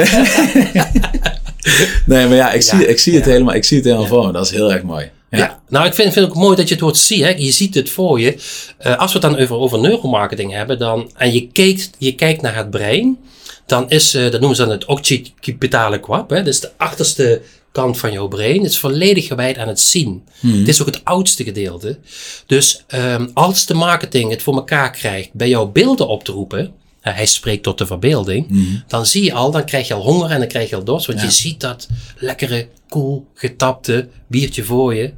nee, 2.05 2.27
maar 2.27 2.35
ja, 2.35 2.51
ik 2.51 2.61
zie, 2.61 2.87
ik 2.87 2.99
zie 2.99 3.15
het 3.15 3.25
helemaal, 3.25 3.53
ik 3.53 3.63
zie 3.63 3.77
het 3.77 3.85
helemaal 3.85 4.07
voor 4.07 4.25
me. 4.25 4.31
Dat 4.31 4.45
is 4.45 4.51
heel 4.51 4.73
erg 4.73 4.83
mooi. 4.83 5.09
Ja. 5.29 5.37
Ja. 5.37 5.61
nou 5.69 5.85
ik 5.85 5.93
vind, 5.93 6.13
vind 6.13 6.25
het 6.25 6.35
ook 6.35 6.41
mooi 6.41 6.55
dat 6.55 6.67
je 6.67 6.73
het 6.73 6.83
woord 6.83 6.97
zie. 6.97 7.23
Hè? 7.23 7.29
Je 7.29 7.51
ziet 7.51 7.75
het 7.75 7.89
voor 7.89 8.19
je. 8.19 8.37
Eh, 8.77 8.97
als 8.97 9.13
we 9.13 9.19
het 9.19 9.31
dan 9.31 9.41
over, 9.41 9.55
over 9.55 9.79
neuromarketing 9.79 10.51
hebben 10.51 10.79
dan, 10.79 11.11
en 11.15 11.33
je 11.33 11.47
kijkt, 11.47 11.89
je 11.97 12.15
kijkt 12.15 12.41
naar 12.41 12.55
het 12.55 12.69
brein, 12.69 13.17
dan 13.65 13.89
is, 13.89 14.13
eh, 14.13 14.21
dat 14.21 14.39
noemen 14.39 14.55
ze 14.55 14.61
dan 14.63 14.71
het 14.71 14.85
occipitale 14.85 15.99
kwab. 15.99 16.29
Hè? 16.29 16.37
Dat 16.37 16.47
is 16.47 16.59
de 16.59 16.71
achterste 16.77 17.41
kant 17.71 17.97
van 17.97 18.11
jouw 18.11 18.27
brein. 18.27 18.61
Het 18.61 18.71
is 18.71 18.79
volledig 18.79 19.27
gewijd 19.27 19.57
aan 19.57 19.67
het 19.67 19.79
zien. 19.79 20.23
Het 20.41 20.67
is 20.67 20.81
ook 20.81 20.87
het 20.87 21.01
oudste 21.03 21.43
gedeelte. 21.43 21.99
Dus 22.45 22.83
ehm, 22.87 23.27
als 23.33 23.65
de 23.65 23.73
marketing 23.73 24.31
het 24.31 24.41
voor 24.41 24.55
elkaar 24.55 24.91
krijgt 24.91 25.33
bij 25.33 25.49
jouw 25.49 25.67
beelden 25.67 26.07
op 26.07 26.23
te 26.23 26.31
roepen, 26.31 26.73
hij 27.15 27.25
spreekt 27.25 27.63
tot 27.63 27.77
de 27.77 27.85
verbeelding, 27.85 28.47
dan 28.87 29.05
zie 29.05 29.23
je 29.23 29.33
al, 29.33 29.51
dan 29.51 29.65
krijg 29.65 29.87
je 29.87 29.93
al 29.93 30.01
honger 30.01 30.29
en 30.31 30.39
dan 30.39 30.47
krijg 30.47 30.69
je 30.69 30.75
al 30.75 30.83
dorst. 30.83 31.07
Want 31.07 31.21
je 31.21 31.31
ziet 31.31 31.59
dat 31.59 31.87
lekkere, 32.17 32.67
koel, 32.89 33.27
getapte 33.33 34.09
biertje 34.27 34.63
voor 34.63 34.95
je. 34.95 35.13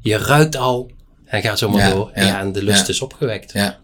Je 0.00 0.16
ruikt 0.16 0.56
al 0.56 0.90
en 1.24 1.42
gaat 1.42 1.58
zo 1.58 1.68
maar 1.68 1.80
Ja, 1.88 1.90
door. 1.90 2.10
En, 2.12 2.26
ja, 2.26 2.40
en 2.40 2.52
de 2.52 2.62
lust 2.62 2.88
is 2.88 3.00
opgewekt. 3.00 3.52
Ja. 3.52 3.78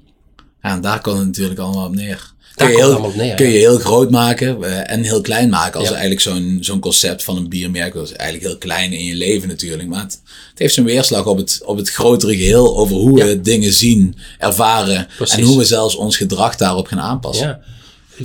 en 0.61 0.81
daar 0.81 1.01
komt 1.01 1.19
het 1.19 1.27
natuurlijk 1.27 1.61
allemaal 1.61 1.87
op 1.87 1.95
neer. 1.95 2.33
Kun 2.59 2.71
je, 2.71 2.77
heel, 2.77 2.91
allemaal 2.91 3.11
op 3.11 3.17
neer. 3.17 3.35
kun 3.35 3.47
ja. 3.47 3.53
je 3.53 3.59
heel 3.59 3.79
groot 3.79 4.11
maken 4.11 4.63
eh, 4.63 4.93
en 4.93 5.03
heel 5.03 5.21
klein 5.21 5.49
maken. 5.49 5.81
Als 5.81 5.91
eigenlijk 5.91 6.21
zo'n 6.21 6.59
zo'n 6.61 6.81
concept 6.81 7.25
van 7.25 7.37
een 7.37 7.49
biermerk. 7.49 7.95
Dat 7.95 8.05
is 8.05 8.13
eigenlijk 8.13 8.49
heel 8.51 8.59
klein 8.59 8.93
in 8.93 9.05
je 9.05 9.15
leven 9.15 9.49
natuurlijk. 9.49 9.89
Maar 9.89 10.03
het, 10.03 10.21
het 10.51 10.59
heeft 10.59 10.75
zijn 10.75 10.87
weerslag 10.87 11.27
op 11.27 11.37
het, 11.37 11.61
op 11.65 11.77
het 11.77 11.91
grotere 11.91 12.37
geheel. 12.37 12.79
Over 12.79 12.97
hoe 12.97 13.25
we 13.25 13.41
dingen 13.41 13.73
zien, 13.73 14.17
ervaren. 14.39 15.09
Precies. 15.17 15.37
En 15.37 15.43
hoe 15.43 15.59
we 15.59 15.65
zelfs 15.65 15.97
ons 15.97 16.17
gedrag 16.17 16.57
daarop 16.57 16.87
gaan 16.87 17.01
aanpassen. 17.01 17.61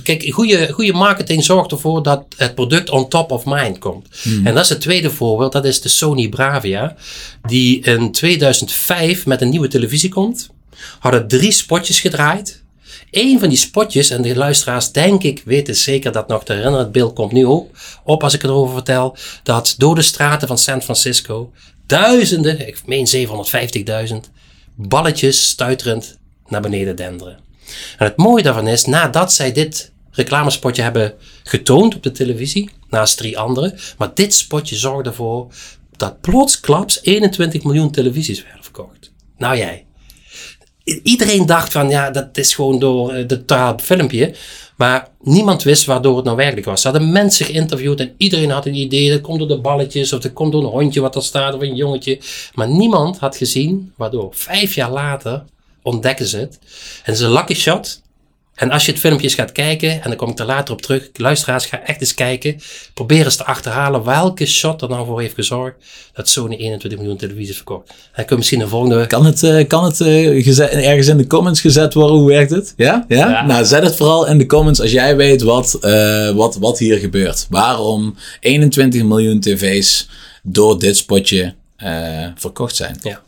Kijk, 0.03 0.29
goede, 0.33 0.71
goede 0.71 0.93
marketing 0.93 1.43
zorgt 1.43 1.71
ervoor 1.71 2.03
dat 2.03 2.25
het 2.37 2.55
product 2.55 2.89
on 2.89 3.09
top 3.09 3.31
of 3.31 3.45
mind 3.45 3.77
komt. 3.77 4.07
En 4.43 4.53
dat 4.53 4.63
is 4.63 4.69
het 4.69 4.81
tweede 4.81 5.09
voorbeeld, 5.09 5.51
dat 5.51 5.65
is 5.65 5.81
de 5.81 5.89
Sony 5.89 6.29
Bravia, 6.29 6.95
die 7.47 7.81
in 7.81 8.11
2005 8.11 9.25
met 9.25 9.41
een 9.41 9.49
nieuwe 9.49 9.67
televisie 9.67 10.09
komt. 10.09 10.49
Hadden 10.99 11.27
drie 11.27 11.51
spotjes 11.51 11.99
gedraaid. 11.99 12.62
Eén 13.11 13.39
van 13.39 13.49
die 13.49 13.57
spotjes, 13.57 14.09
en 14.09 14.21
de 14.21 14.35
luisteraars 14.35 14.91
denk 14.91 15.23
ik 15.23 15.41
weten 15.45 15.75
zeker 15.75 16.11
dat 16.11 16.27
nog 16.27 16.43
te 16.43 16.53
herinneren, 16.53 16.83
het 16.83 16.93
beeld 16.93 17.13
komt 17.13 17.31
nu 17.31 17.43
op, 17.43 17.77
op 18.03 18.23
als 18.23 18.33
ik 18.33 18.43
erover 18.43 18.73
vertel, 18.73 19.17
dat 19.43 19.75
door 19.77 19.95
de 19.95 20.01
straten 20.01 20.47
van 20.47 20.57
San 20.57 20.81
Francisco 20.81 21.51
duizenden, 21.85 22.67
ik 22.67 22.81
meen 22.85 23.07
750.000, 24.09 24.15
balletjes 24.75 25.47
stuiterend 25.47 26.17
naar 26.47 26.61
beneden 26.61 26.95
denderen. 26.95 27.39
En 27.97 28.05
het 28.05 28.17
mooie 28.17 28.43
daarvan 28.43 28.67
is, 28.67 28.85
nadat 28.85 29.33
zij 29.33 29.51
dit 29.51 29.91
reclamespotje 30.11 30.81
hebben 30.81 31.13
getoond 31.43 31.95
op 31.95 32.03
de 32.03 32.11
televisie, 32.11 32.69
naast 32.89 33.17
drie 33.17 33.37
andere, 33.37 33.75
maar 33.97 34.13
dit 34.13 34.33
spotje 34.33 34.75
zorgde 34.75 35.09
ervoor 35.09 35.47
dat 35.97 36.21
plotsklaps 36.21 36.99
21 37.01 37.63
miljoen 37.63 37.91
televisies 37.91 38.43
werden 38.43 38.63
verkocht. 38.63 39.11
Nou 39.37 39.57
jij. 39.57 39.85
Iedereen 40.83 41.45
dacht 41.45 41.71
van, 41.71 41.89
ja, 41.89 42.11
dat 42.11 42.37
is 42.37 42.55
gewoon 42.55 42.79
door 42.79 43.15
uh, 43.15 43.27
de 43.27 43.45
taal 43.45 43.77
filmpje. 43.77 44.35
Maar 44.75 45.07
niemand 45.21 45.63
wist 45.63 45.85
waardoor 45.85 46.15
het 46.15 46.25
nou 46.25 46.37
werkelijk 46.37 46.65
was. 46.65 46.81
Ze 46.81 46.89
hadden 46.89 47.11
mensen 47.11 47.45
geïnterviewd 47.45 47.99
en 47.99 48.13
iedereen 48.17 48.49
had 48.49 48.65
een 48.65 48.75
idee. 48.75 49.09
Dat 49.09 49.21
komt 49.21 49.39
door 49.39 49.47
de 49.47 49.59
balletjes 49.59 50.13
of 50.13 50.19
dat 50.19 50.33
komt 50.33 50.51
door 50.51 50.63
een 50.63 50.69
hondje 50.69 51.01
wat 51.01 51.15
er 51.15 51.23
staat 51.23 51.53
of 51.53 51.61
een 51.61 51.75
jongetje. 51.75 52.19
Maar 52.53 52.67
niemand 52.67 53.17
had 53.17 53.37
gezien 53.37 53.93
waardoor. 53.97 54.29
Vijf 54.31 54.75
jaar 54.75 54.91
later 54.91 55.43
ontdekken 55.81 56.27
ze 56.27 56.37
het. 56.37 56.59
En 57.03 57.13
het 57.13 57.19
is 57.19 57.27
lucky 57.27 57.53
shot. 57.53 58.01
En 58.55 58.71
als 58.71 58.85
je 58.85 58.91
het 58.91 58.99
filmpje 58.99 59.25
eens 59.25 59.35
gaat 59.35 59.51
kijken, 59.51 59.89
en 59.89 60.09
dan 60.09 60.15
kom 60.15 60.29
ik 60.29 60.39
er 60.39 60.45
later 60.45 60.73
op 60.73 60.81
terug, 60.81 61.09
luisteraars, 61.13 61.65
ga 61.65 61.81
echt 61.85 62.01
eens 62.01 62.13
kijken. 62.13 62.59
Probeer 62.93 63.25
eens 63.25 63.35
te 63.35 63.43
achterhalen 63.43 64.03
welke 64.03 64.45
shot 64.45 64.81
er 64.81 64.89
nou 64.89 65.05
voor 65.05 65.21
heeft 65.21 65.33
gezorgd 65.33 65.75
dat 66.13 66.29
Sony 66.29 66.55
21 66.55 66.99
miljoen 66.99 67.17
televisies 67.17 67.55
verkocht. 67.55 67.89
En 67.89 67.95
dan 68.15 68.25
kun 68.25 68.27
je 68.29 68.35
misschien 68.35 68.61
een 68.61 68.67
volgende... 68.67 69.07
Kan 69.07 69.25
het, 69.25 69.43
eh, 69.43 69.67
kan 69.67 69.83
het 69.83 70.01
eh, 70.01 70.87
ergens 70.87 71.07
in 71.07 71.17
de 71.17 71.27
comments 71.27 71.61
gezet 71.61 71.93
worden? 71.93 72.17
Hoe 72.17 72.27
werkt 72.27 72.51
het? 72.51 72.73
Ja? 72.77 73.05
ja? 73.07 73.29
Ja. 73.29 73.45
Nou, 73.45 73.65
zet 73.65 73.83
het 73.83 73.95
vooral 73.95 74.27
in 74.27 74.37
de 74.37 74.45
comments 74.45 74.81
als 74.81 74.91
jij 74.91 75.15
weet 75.15 75.41
wat, 75.41 75.77
eh, 75.81 76.29
wat, 76.29 76.57
wat 76.57 76.79
hier 76.79 76.97
gebeurt. 76.97 77.47
Waarom 77.49 78.15
21 78.39 79.03
miljoen 79.03 79.39
tv's 79.39 80.09
door 80.43 80.79
dit 80.79 80.97
spotje 80.97 81.53
eh, 81.75 82.27
verkocht 82.35 82.75
zijn. 82.75 82.97
Ja. 83.01 83.21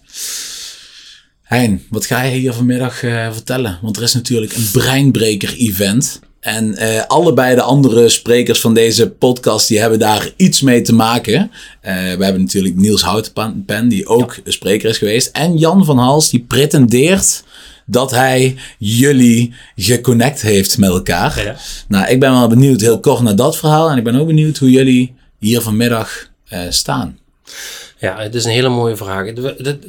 Hein, 1.55 1.81
wat 1.89 2.05
ga 2.05 2.21
je 2.21 2.38
hier 2.38 2.53
vanmiddag 2.53 3.03
eh, 3.03 3.31
vertellen? 3.31 3.79
Want 3.81 3.97
er 3.97 4.03
is 4.03 4.13
natuurlijk 4.13 4.55
een 4.55 4.69
breinbreker-event. 4.71 6.19
En 6.39 6.75
eh, 6.75 7.05
allebei 7.07 7.55
de 7.55 7.62
andere 7.62 8.09
sprekers 8.09 8.62
van 8.62 8.74
deze 8.74 9.09
podcast, 9.09 9.67
die 9.67 9.79
hebben 9.79 10.00
daar 10.00 10.29
iets 10.35 10.62
mee 10.62 10.81
te 10.81 10.93
maken. 10.93 11.51
Eh, 11.81 11.93
we 11.93 12.24
hebben 12.24 12.41
natuurlijk 12.41 12.75
Niels 12.75 13.01
Houtenpen, 13.01 13.88
die 13.88 14.07
ook 14.07 14.38
een 14.43 14.51
spreker 14.51 14.89
is 14.89 14.97
geweest. 14.97 15.27
En 15.27 15.57
Jan 15.57 15.85
van 15.85 15.97
Hals, 15.97 16.29
die 16.29 16.45
pretendeert 16.47 17.43
dat 17.85 18.12
hij 18.12 18.55
jullie 18.77 19.53
geconnect 19.75 20.41
heeft 20.41 20.77
met 20.77 20.89
elkaar. 20.89 21.43
Ja. 21.43 21.55
Nou, 21.88 22.07
ik 22.07 22.19
ben 22.19 22.31
wel 22.31 22.47
benieuwd 22.47 22.81
heel 22.81 23.00
kort 23.00 23.21
naar 23.21 23.35
dat 23.35 23.57
verhaal. 23.57 23.89
En 23.89 23.97
ik 23.97 24.03
ben 24.03 24.15
ook 24.15 24.27
benieuwd 24.27 24.57
hoe 24.57 24.69
jullie 24.69 25.13
hier 25.39 25.62
vanmiddag 25.62 26.29
staan. 26.69 27.17
Ja, 27.97 28.19
het 28.19 28.35
is 28.35 28.45
een 28.45 28.51
hele 28.51 28.69
mooie 28.69 28.95
vraag. 28.95 29.25
Het, 29.25 29.37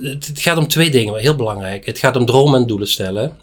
het, 0.00 0.30
gaat 0.34 0.56
om 0.56 0.68
twee 0.68 0.90
dingen, 0.90 1.16
heel 1.16 1.36
belangrijk. 1.36 1.86
Het 1.86 1.98
gaat 1.98 2.16
om 2.16 2.26
dromen 2.26 2.60
en 2.60 2.66
doelen 2.66 2.88
stellen. 2.88 3.36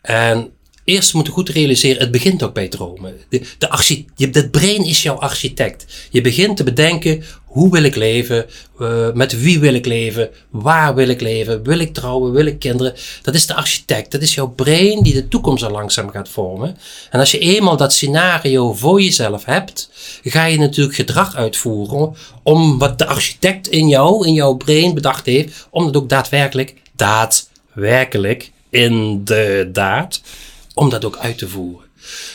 En 0.00 0.52
eerst 0.90 1.14
moet 1.14 1.26
je 1.26 1.32
goed 1.32 1.48
realiseren, 1.48 2.00
het 2.00 2.10
begint 2.10 2.42
ook 2.42 2.54
bij 2.54 2.68
dromen. 2.68 3.16
De, 3.28 3.42
de 3.58 3.68
archi- 3.68 4.06
je, 4.16 4.28
het 4.32 4.50
brein 4.50 4.84
is 4.84 5.02
jouw 5.02 5.14
architect. 5.14 6.08
Je 6.10 6.20
begint 6.20 6.56
te 6.56 6.64
bedenken, 6.64 7.22
hoe 7.44 7.70
wil 7.70 7.82
ik 7.82 7.96
leven? 7.96 8.46
Eh, 8.78 9.12
met 9.12 9.40
wie 9.40 9.58
wil 9.58 9.74
ik 9.74 9.86
leven? 9.86 10.30
Waar 10.50 10.94
wil 10.94 11.08
ik 11.08 11.20
leven? 11.20 11.62
Wil 11.62 11.78
ik 11.78 11.94
trouwen? 11.94 12.32
Wil 12.32 12.46
ik 12.46 12.58
kinderen? 12.58 12.94
Dat 13.22 13.34
is 13.34 13.46
de 13.46 13.54
architect. 13.54 14.12
Dat 14.12 14.22
is 14.22 14.34
jouw 14.34 14.48
brein 14.48 15.02
die 15.02 15.12
de 15.12 15.28
toekomst 15.28 15.62
al 15.62 15.70
langzaam 15.70 16.10
gaat 16.10 16.28
vormen. 16.28 16.76
En 17.10 17.20
als 17.20 17.30
je 17.30 17.38
eenmaal 17.38 17.76
dat 17.76 17.92
scenario 17.92 18.72
voor 18.72 19.02
jezelf 19.02 19.44
hebt, 19.44 19.90
ga 20.22 20.44
je 20.44 20.58
natuurlijk 20.58 20.96
gedrag 20.96 21.36
uitvoeren 21.36 22.14
om 22.42 22.78
wat 22.78 22.98
de 22.98 23.06
architect 23.06 23.68
in 23.68 23.88
jou, 23.88 24.26
in 24.26 24.34
jouw 24.34 24.54
brein 24.54 24.94
bedacht 24.94 25.26
heeft, 25.26 25.68
om 25.70 25.84
dat 25.84 25.96
ook 25.96 26.08
daadwerkelijk, 26.08 26.74
daadwerkelijk, 26.96 28.50
in 28.70 29.24
de 29.24 29.68
daad, 29.72 30.20
om 30.74 30.90
dat 30.90 31.04
ook 31.04 31.16
uit 31.16 31.38
te 31.38 31.48
voeren. 31.48 31.88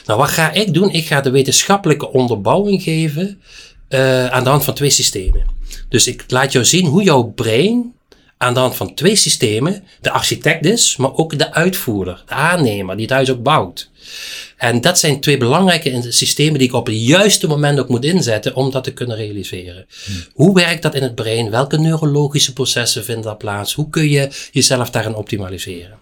Nou, 0.06 0.20
wat 0.20 0.30
ga 0.30 0.52
ik 0.52 0.74
doen? 0.74 0.92
Ik 0.92 1.06
ga 1.06 1.22
de 1.22 1.30
wetenschappelijke 1.30 2.12
onderbouwing 2.12 2.84
geven 2.84 3.42
eh, 3.88 4.28
aan 4.28 4.44
de 4.44 4.50
hand 4.50 4.64
van 4.64 4.74
twee 4.74 4.90
systemen. 4.90 5.46
Dus 5.90 6.08
ik 6.08 6.24
laat 6.28 6.52
jou 6.52 6.66
zien 6.66 6.86
hoe 6.86 7.04
jouw 7.04 7.24
brein 7.24 7.94
aan 8.38 8.54
de 8.54 8.60
hand 8.60 8.76
van 8.76 8.94
twee 8.94 9.16
systemen 9.16 9.84
de 10.02 10.12
architect 10.12 10.66
is, 10.66 10.96
maar 10.96 11.14
ook 11.14 11.38
de 11.38 11.54
uitvoerder, 11.54 12.24
de 12.28 12.34
aannemer 12.34 12.96
die 12.96 13.06
het 13.06 13.14
huis 13.14 13.30
ook 13.30 13.44
bouwt. 13.44 13.90
En 14.58 14.82
dat 14.82 15.00
zijn 15.00 15.20
twee 15.20 15.38
belangrijke 15.38 16.06
systemen 16.10 16.60
die 16.60 16.68
ik 16.68 16.74
op 16.74 16.86
het 16.86 17.02
juiste 17.02 17.48
moment 17.48 17.80
ook 17.80 17.90
moet 17.90 18.06
inzetten 18.06 18.56
om 18.56 18.72
dat 18.72 18.84
te 18.84 18.94
kunnen 18.94 19.18
realiseren. 19.18 19.86
Hoe 20.34 20.54
werkt 20.54 20.82
dat 20.82 20.96
in 20.96 21.04
het 21.04 21.16
brein? 21.16 21.50
Welke 21.50 21.78
neurologische 21.78 22.54
processen 22.54 23.04
vinden 23.04 23.24
daar 23.24 23.38
plaats? 23.38 23.74
Hoe 23.74 23.90
kun 23.90 24.10
je 24.10 24.30
jezelf 24.52 24.90
daarin 24.90 25.16
optimaliseren? 25.16 26.00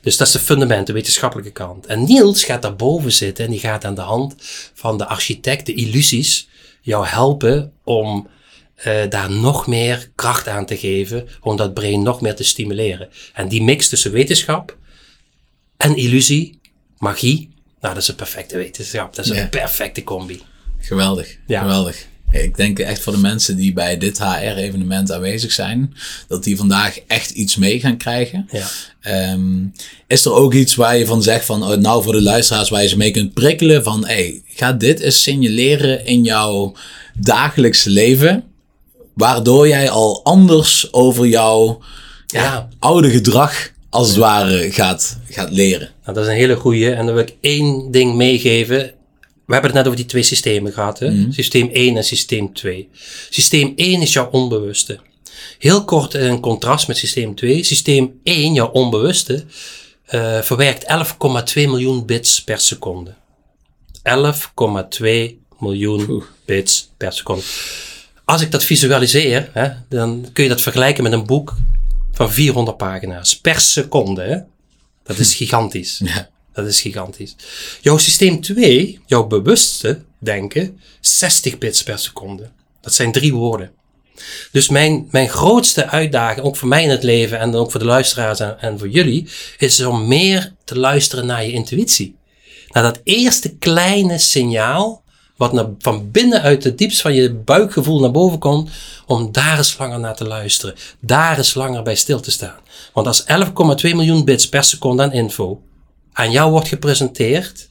Dus 0.00 0.16
dat 0.16 0.26
is 0.26 0.32
de 0.32 0.38
fundament, 0.38 0.86
de 0.86 0.92
wetenschappelijke 0.92 1.50
kant. 1.52 1.86
En 1.86 2.04
Niels 2.04 2.44
gaat 2.44 2.62
daarboven 2.62 3.12
zitten 3.12 3.44
en 3.44 3.50
die 3.50 3.60
gaat 3.60 3.84
aan 3.84 3.94
de 3.94 4.00
hand 4.00 4.34
van 4.74 4.98
de 4.98 5.06
architect, 5.06 5.66
de 5.66 5.74
illusies, 5.74 6.48
jou 6.80 7.06
helpen 7.06 7.72
om 7.84 8.28
eh, 8.74 9.00
daar 9.08 9.30
nog 9.30 9.66
meer 9.66 10.10
kracht 10.14 10.48
aan 10.48 10.66
te 10.66 10.76
geven, 10.76 11.28
om 11.40 11.56
dat 11.56 11.74
brein 11.74 12.02
nog 12.02 12.20
meer 12.20 12.34
te 12.34 12.44
stimuleren. 12.44 13.08
En 13.32 13.48
die 13.48 13.62
mix 13.62 13.88
tussen 13.88 14.12
wetenschap 14.12 14.76
en 15.76 15.96
illusie, 15.96 16.60
magie, 16.98 17.50
nou 17.80 17.94
dat 17.94 18.02
is 18.02 18.08
een 18.08 18.14
perfecte 18.14 18.56
wetenschap. 18.56 19.14
Dat 19.14 19.24
is 19.24 19.30
Ja. 19.36 19.42
een 19.42 19.48
perfecte 19.48 20.04
combi. 20.04 20.42
Geweldig, 20.78 21.36
Ja. 21.46 21.60
geweldig. 21.60 22.06
Ik 22.32 22.56
denk 22.56 22.78
echt 22.78 23.00
voor 23.02 23.12
de 23.12 23.18
mensen 23.18 23.56
die 23.56 23.72
bij 23.72 23.98
dit 23.98 24.18
HR-evenement 24.18 25.12
aanwezig 25.12 25.52
zijn, 25.52 25.94
dat 26.28 26.44
die 26.44 26.56
vandaag 26.56 26.98
echt 27.06 27.30
iets 27.30 27.56
mee 27.56 27.80
gaan 27.80 27.96
krijgen. 27.96 28.48
Ja. 28.50 28.66
Ehm, 29.00 29.64
is 30.06 30.24
er 30.24 30.32
ook 30.32 30.54
iets 30.54 30.74
waar 30.74 30.96
je 30.96 31.06
van 31.06 31.22
zegt 31.22 31.44
van, 31.44 31.62
oh, 31.62 31.76
nou 31.76 32.02
voor 32.02 32.12
de 32.12 32.22
luisteraars, 32.22 32.68
waar 32.68 32.82
je 32.82 32.88
ze 32.88 32.96
mee 32.96 33.10
kunt 33.10 33.34
prikkelen 33.34 33.82
van, 33.82 34.06
hey, 34.06 34.42
ga 34.46 34.72
dit 34.72 35.00
eens 35.00 35.22
signaleren 35.22 36.06
in 36.06 36.22
jouw 36.24 36.74
dagelijkse 37.18 37.90
leven, 37.90 38.44
waardoor 39.14 39.68
jij 39.68 39.90
al 39.90 40.20
anders 40.24 40.92
over 40.92 41.26
jouw 41.26 41.80
ja, 42.26 42.42
Ja. 42.42 42.68
oude 42.78 43.10
gedrag 43.10 43.70
als 43.90 44.08
het 44.08 44.16
ware 44.16 44.72
gaat, 44.72 45.18
gaat 45.28 45.50
leren. 45.50 45.90
Nou, 46.04 46.16
dat 46.16 46.24
is 46.24 46.30
een 46.30 46.36
hele 46.36 46.56
goeie. 46.56 46.90
En 46.90 47.06
dan 47.06 47.14
wil 47.14 47.22
ik 47.24 47.34
één 47.40 47.90
ding 47.90 48.14
meegeven. 48.14 48.92
We 49.52 49.58
hebben 49.58 49.76
het 49.76 49.86
net 49.86 49.92
over 49.92 50.04
die 50.04 50.12
twee 50.12 50.36
systemen 50.36 50.72
gehad. 50.72 50.98
Hè? 50.98 51.32
Systeem 51.32 51.70
1 51.72 51.96
en 51.96 52.04
systeem 52.04 52.52
2. 52.54 52.88
Systeem 53.30 53.72
1 53.76 54.02
is 54.02 54.12
jouw 54.12 54.28
onbewuste. 54.30 55.00
Heel 55.58 55.84
kort 55.84 56.14
in 56.14 56.40
contrast 56.40 56.88
met 56.88 56.96
systeem 56.96 57.34
2. 57.34 57.64
Systeem 57.64 58.20
1, 58.22 58.54
jouw 58.54 58.68
onbewuste, 58.68 59.44
eh, 60.04 60.40
verwerkt 60.40 60.84
11,2 60.84 61.68
miljoen 61.68 62.06
bits 62.06 62.42
per 62.42 62.58
seconde. 62.58 63.14
11,2 64.02 65.40
miljoen 65.58 66.10
Oeh. 66.10 66.24
bits 66.44 66.90
per 66.96 67.12
seconde. 67.12 67.42
Als 68.24 68.42
ik 68.42 68.50
dat 68.50 68.64
visualiseer, 68.64 69.50
hè, 69.52 69.68
dan 69.88 70.28
kun 70.32 70.42
je 70.42 70.50
dat 70.50 70.60
vergelijken 70.60 71.02
met 71.02 71.12
een 71.12 71.26
boek 71.26 71.56
van 72.12 72.32
400 72.32 72.76
pagina's 72.76 73.40
per 73.40 73.60
seconde. 73.60 74.22
Hè? 74.22 74.38
Dat 75.02 75.18
is 75.18 75.34
gigantisch. 75.40 76.00
Ja. 76.04 76.30
Dat 76.52 76.66
is 76.66 76.80
gigantisch. 76.80 77.36
Jouw 77.80 77.98
systeem 77.98 78.40
2, 78.40 79.00
jouw 79.06 79.26
bewuste 79.26 80.02
denken, 80.18 80.80
60 81.00 81.58
bits 81.58 81.82
per 81.82 81.98
seconde. 81.98 82.50
Dat 82.80 82.94
zijn 82.94 83.12
drie 83.12 83.34
woorden. 83.34 83.70
Dus 84.52 84.68
mijn, 84.68 85.08
mijn 85.10 85.28
grootste 85.28 85.88
uitdaging, 85.88 86.46
ook 86.46 86.56
voor 86.56 86.68
mij 86.68 86.82
in 86.82 86.90
het 86.90 87.02
leven 87.02 87.38
en 87.38 87.54
ook 87.54 87.70
voor 87.70 87.80
de 87.80 87.86
luisteraars 87.86 88.40
en, 88.40 88.78
voor 88.78 88.88
jullie, 88.88 89.28
is 89.58 89.84
om 89.84 90.08
meer 90.08 90.54
te 90.64 90.78
luisteren 90.78 91.26
naar 91.26 91.44
je 91.44 91.52
intuïtie. 91.52 92.16
Naar 92.68 92.82
dat 92.82 93.00
eerste 93.04 93.56
kleine 93.56 94.18
signaal, 94.18 95.02
wat 95.36 95.52
naar, 95.52 95.66
van 95.78 96.10
binnenuit 96.10 96.64
het 96.64 96.78
diepst 96.78 97.00
van 97.00 97.14
je 97.14 97.34
buikgevoel 97.34 98.00
naar 98.00 98.10
boven 98.10 98.38
komt, 98.38 98.70
om 99.06 99.32
daar 99.32 99.58
eens 99.58 99.78
langer 99.78 100.00
naar 100.00 100.16
te 100.16 100.26
luisteren. 100.26 100.74
Daar 101.00 101.38
eens 101.38 101.54
langer 101.54 101.82
bij 101.82 101.94
stil 101.94 102.20
te 102.20 102.30
staan. 102.30 102.58
Want 102.92 103.06
als 103.06 103.22
11,2 103.22 103.26
miljoen 103.82 104.24
bits 104.24 104.48
per 104.48 104.64
seconde 104.64 105.02
aan 105.02 105.12
info 105.12 105.62
aan 106.12 106.30
jou 106.30 106.50
wordt 106.50 106.68
gepresenteerd, 106.68 107.68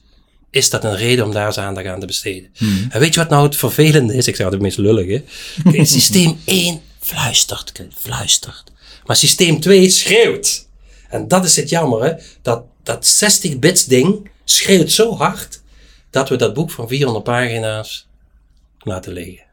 is 0.50 0.70
dat 0.70 0.84
een 0.84 0.96
reden 0.96 1.24
om 1.24 1.32
daar 1.32 1.46
eens 1.46 1.58
aandacht 1.58 1.86
aan 1.86 2.00
te 2.00 2.06
besteden. 2.06 2.50
En 2.88 3.00
weet 3.00 3.14
je 3.14 3.20
wat 3.20 3.28
nou 3.28 3.44
het 3.44 3.56
vervelende 3.56 4.14
is? 4.14 4.26
Ik 4.26 4.36
zeg 4.36 4.44
altijd 4.44 4.62
het 4.62 4.76
meest 4.76 4.78
lullige. 4.78 5.22
Systeem 5.94 6.40
1 6.44 6.80
fluistert, 7.00 7.72
fluistert. 7.94 8.72
Maar 9.04 9.16
systeem 9.16 9.60
2 9.60 9.90
schreeuwt. 9.90 10.66
En 11.08 11.28
dat 11.28 11.44
is 11.44 11.56
het 11.56 11.68
jammer, 11.68 12.04
hè? 12.04 12.12
Dat, 12.42 12.64
dat 12.82 13.06
60 13.06 13.58
bits 13.58 13.84
ding 13.84 14.30
schreeuwt 14.44 14.92
zo 14.92 15.16
hard 15.16 15.60
dat 16.10 16.28
we 16.28 16.36
dat 16.36 16.54
boek 16.54 16.70
van 16.70 16.88
400 16.88 17.24
pagina's 17.24 18.06
laten 18.78 19.12
liggen. 19.12 19.44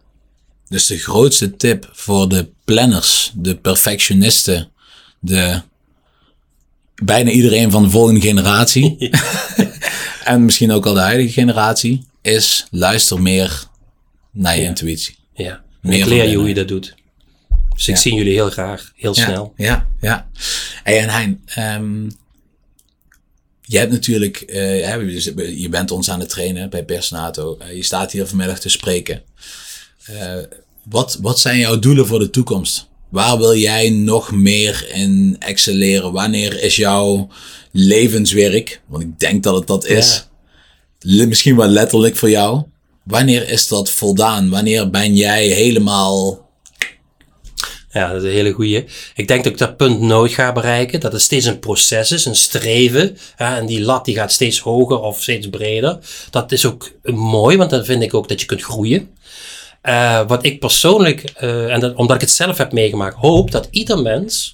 Dus 0.67 0.86
de 0.86 0.97
grootste 0.97 1.56
tip 1.56 1.89
voor 1.91 2.30
de 2.30 2.49
planners, 2.65 3.32
de 3.36 3.56
perfectionisten, 3.56 4.71
de 5.19 5.62
bijna 7.04 7.30
iedereen 7.30 7.72
van 7.72 7.84
de 7.84 7.90
volgende 7.90 8.22
generatie 8.22 9.10
en 10.24 10.46
misschien 10.46 10.72
ook 10.72 10.86
al 10.86 10.94
de 10.94 11.00
huidige 11.00 11.32
generatie 11.32 12.06
is 12.22 12.68
luister 12.72 13.22
meer 13.22 13.68
naar 14.32 14.58
je 14.58 14.64
intuïtie. 14.64 15.16
Ja. 15.34 15.64
Meer 15.82 16.00
ik 16.00 16.06
leer 16.06 16.30
je 16.30 16.36
hoe 16.36 16.48
je 16.48 16.54
dat 16.54 16.68
doet. 16.68 16.96
Dus 17.76 17.88
ik 17.88 17.98
zie 17.98 18.14
jullie 18.14 18.34
heel 18.34 18.50
graag, 18.50 18.92
heel 18.96 19.14
snel. 19.14 19.54
Ja, 19.56 19.88
ja. 20.02 20.30
Hey, 20.84 21.00
en 21.00 21.10
Hein, 21.10 21.42
ehm, 21.46 22.10
je 23.62 23.78
hebt 23.78 23.92
natuurlijk, 23.92 24.38
eh, 24.42 25.60
je 25.60 25.70
bent 25.70 25.92
ons 25.92 26.10
aan 26.10 26.20
het 26.20 26.30
trainen 26.30 26.70
bij 26.70 26.86
Personato. 26.86 27.58
Eh, 27.60 27.76
je 27.76 27.84
staat 27.84 28.12
hier 28.12 28.28
vanmiddag 28.28 28.60
te 28.60 28.70
spreken. 28.70 29.24
Eh, 30.06 30.38
wat, 30.84 31.18
wat 31.22 31.40
zijn 31.40 31.60
jouw 31.60 31.80
doelen 31.80 32.08
voor 32.08 32.20
de 32.20 32.30
toekomst? 32.30 32.88
Waar 33.10 33.38
wil 33.38 33.56
jij 33.56 33.89
nog 33.89 34.32
meer 34.32 34.89
in 34.93 35.36
excelleren? 35.39 36.12
Wanneer 36.12 36.63
is 36.63 36.76
jouw 36.76 37.28
levenswerk, 37.72 38.82
want 38.88 39.04
ik 39.04 39.19
denk 39.19 39.43
dat 39.43 39.56
het 39.56 39.67
dat 39.67 39.86
is, 39.86 40.28
misschien 41.00 41.56
wel 41.56 41.67
letterlijk 41.67 42.15
voor 42.15 42.30
jou. 42.30 42.63
Wanneer 43.04 43.50
is 43.50 43.67
dat 43.67 43.89
voldaan? 43.89 44.50
Wanneer 44.50 44.89
ben 44.89 45.15
jij 45.15 45.48
helemaal 45.48 46.48
Ja, 47.91 48.08
dat 48.08 48.24
is 48.24 48.28
een 48.30 48.36
hele 48.36 48.52
goeie. 48.52 48.86
Ik 49.15 49.28
denk 49.28 49.43
dat 49.43 49.54
ik 49.54 49.58
dat 49.60 49.78
punt 49.78 50.00
nooit 50.00 50.32
ga 50.32 50.52
bereiken. 50.52 51.00
Dat 51.00 51.12
het 51.12 51.22
steeds 51.22 51.45
een 51.45 51.60
proces 51.60 52.12
is, 52.12 52.26
een 52.26 52.36
streven. 52.36 53.17
Ja, 53.38 53.58
en 53.58 53.65
die 53.65 53.82
lat 53.82 54.06
die 54.06 54.15
gaat 54.15 54.32
steeds 54.32 54.60
hoger 54.60 55.00
of 55.00 55.22
steeds 55.22 55.50
breder. 55.50 56.00
Dat 56.30 56.52
is 56.52 56.65
ook 56.65 56.91
mooi, 57.04 57.58
want 57.58 57.69
dan 57.69 57.86
vind 57.86 58.04
ik 58.04 58.13
ook 58.13 58.28
dat 58.28 58.39
je 58.39 58.45
kunt 58.45 58.62
groeien. 58.62 59.10
Eh, 59.82 60.28
wat 60.28 60.46
ik 60.46 60.60
persoonlijk, 60.60 61.24
eh, 61.24 61.74
en 61.74 61.80
dat, 61.80 61.96
omdat 61.96 62.15
ik 62.15 62.22
het 62.22 62.32
zelf 62.32 62.58
heb 62.58 62.72
meegemaakt, 62.72 63.15
hoop 63.15 63.52
dat 63.52 63.68
ieder 63.72 64.02
mens, 64.02 64.54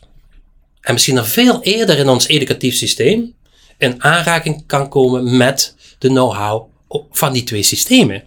en 0.81 0.93
misschien 0.93 1.15
nog 1.15 1.27
veel 1.27 1.61
eerder 1.61 1.97
in 1.97 2.09
ons 2.09 2.27
educatief 2.27 2.75
systeem, 2.75 3.33
in 3.77 4.03
aanraking 4.03 4.63
kan 4.65 4.89
komen 4.89 5.37
met 5.37 5.75
de 5.99 6.07
know-how 6.07 6.67
van 7.11 7.33
die 7.33 7.43
twee 7.43 7.63
systemen. 7.63 8.23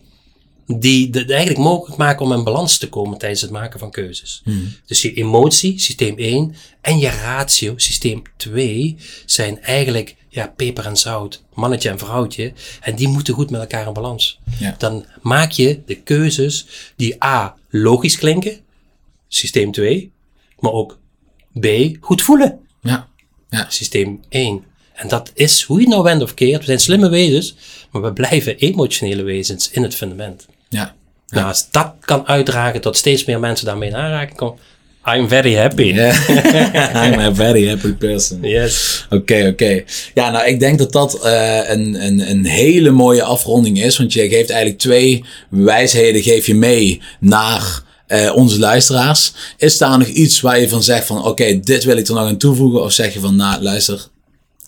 Die 0.67 1.09
het 1.13 1.31
eigenlijk 1.31 1.61
mogelijk 1.61 1.97
maken 1.97 2.25
om 2.25 2.33
in 2.33 2.45
balans 2.45 2.79
te 2.79 2.89
komen 2.89 3.19
tijdens 3.19 3.41
het 3.41 3.51
maken 3.51 3.79
van 3.79 3.91
keuzes. 3.91 4.43
Dus 4.87 5.03
je 5.03 5.13
emotie, 5.13 5.79
systeem 5.79 6.15
1, 6.19 6.55
en 6.81 6.99
je 6.99 7.09
ratio, 7.09 7.75
systeem 7.77 8.23
2, 8.37 8.97
zijn 9.27 9.63
eigenlijk 9.63 10.17
ja, 10.29 10.53
peper 10.57 10.87
en 10.87 10.97
zout, 10.97 11.43
mannetje 11.55 11.89
en 11.89 11.99
vrouwtje. 11.99 12.53
En 12.81 12.95
die 12.97 13.09
moeten 13.09 13.35
goed 13.35 13.51
met 13.51 13.61
elkaar 13.61 13.87
in 13.87 13.93
balans. 13.93 14.39
Ja. 14.59 14.75
Dan 14.79 15.05
maak 15.23 15.51
je 15.51 15.81
de 15.87 15.95
keuzes 15.95 16.67
die 16.97 17.25
A, 17.25 17.57
logisch 17.71 18.17
klinken, 18.19 18.61
systeem 19.29 19.73
2, 19.73 20.13
maar 20.59 20.73
ook 20.73 20.99
B, 21.61 21.67
goed 22.01 22.23
voelen, 22.23 22.61
Ja, 22.83 23.09
ja, 23.51 23.67
systeem 23.69 24.21
1. 24.29 24.65
En 24.95 25.09
dat 25.09 25.31
is 25.35 25.63
hoe 25.63 25.77
je 25.77 25.83
het 25.83 25.93
nou 25.93 26.03
wendt 26.05 26.23
of 26.23 26.35
keert. 26.35 26.59
We 26.61 26.65
zijn 26.67 26.81
slimme 26.81 27.09
wezens, 27.09 27.55
maar 27.91 28.03
we 28.03 28.13
blijven 28.13 28.57
emotionele 28.59 29.23
wezens 29.23 29.71
in 29.71 29.83
het 29.83 29.95
fundament. 29.95 30.47
ja. 30.69 30.97
Nou, 31.29 31.47
als 31.47 31.71
dat 31.71 31.95
kan 32.01 32.27
uitdragen 32.27 32.81
tot 32.81 32.97
steeds 32.97 33.25
meer 33.25 33.41
mensen 33.41 33.67
daarmee 33.67 33.89
in 33.89 33.97
aanraking 33.97 34.37
komen, 34.37 34.59
I'm 35.05 35.29
very 35.29 35.55
happy. 35.55 35.93
Yeah. 35.95 36.15
I'm 37.05 37.19
a 37.19 37.31
very 37.31 37.67
happy 37.67 37.93
person. 37.93 38.43
Yes. 38.43 39.07
Oké, 39.11 39.49
oké. 39.53 39.85
Ja, 40.15 40.31
nou, 40.31 40.47
ik 40.47 40.61
denk 40.61 40.79
dat 40.79 40.93
dat 40.93 41.23
eh, 41.23 41.71
een, 41.71 42.05
een, 42.05 42.31
een 42.31 42.45
hele 42.45 42.91
mooie 42.91 43.23
afronding 43.23 43.83
is. 43.83 43.99
Want 43.99 44.13
je 44.13 44.29
geeft 44.29 44.51
eigenlijk 44.51 44.81
twee 44.81 45.25
wijsheden 45.51 46.23
geef 46.23 46.47
je 46.47 46.55
mee 46.55 47.01
naar 47.21 47.83
eh, 48.07 48.33
onze 48.35 48.59
luisteraars. 48.59 49.33
Is 49.57 49.79
daar 49.79 49.99
nog 49.99 50.09
iets 50.09 50.41
waar 50.41 50.61
je 50.61 50.69
van 50.69 50.83
zegt 50.83 51.07
van... 51.07 51.25
Oké, 51.25 51.61
dit 51.61 51.85
wil 51.85 51.97
ik 51.97 52.09
er 52.09 52.15
nog 52.15 52.27
aan 52.27 52.37
toevoegen? 52.37 52.83
Of 52.83 52.93
zeg 52.93 53.13
je 53.13 53.21
van, 53.21 53.37
nou, 53.37 53.63
luister... 53.63 54.07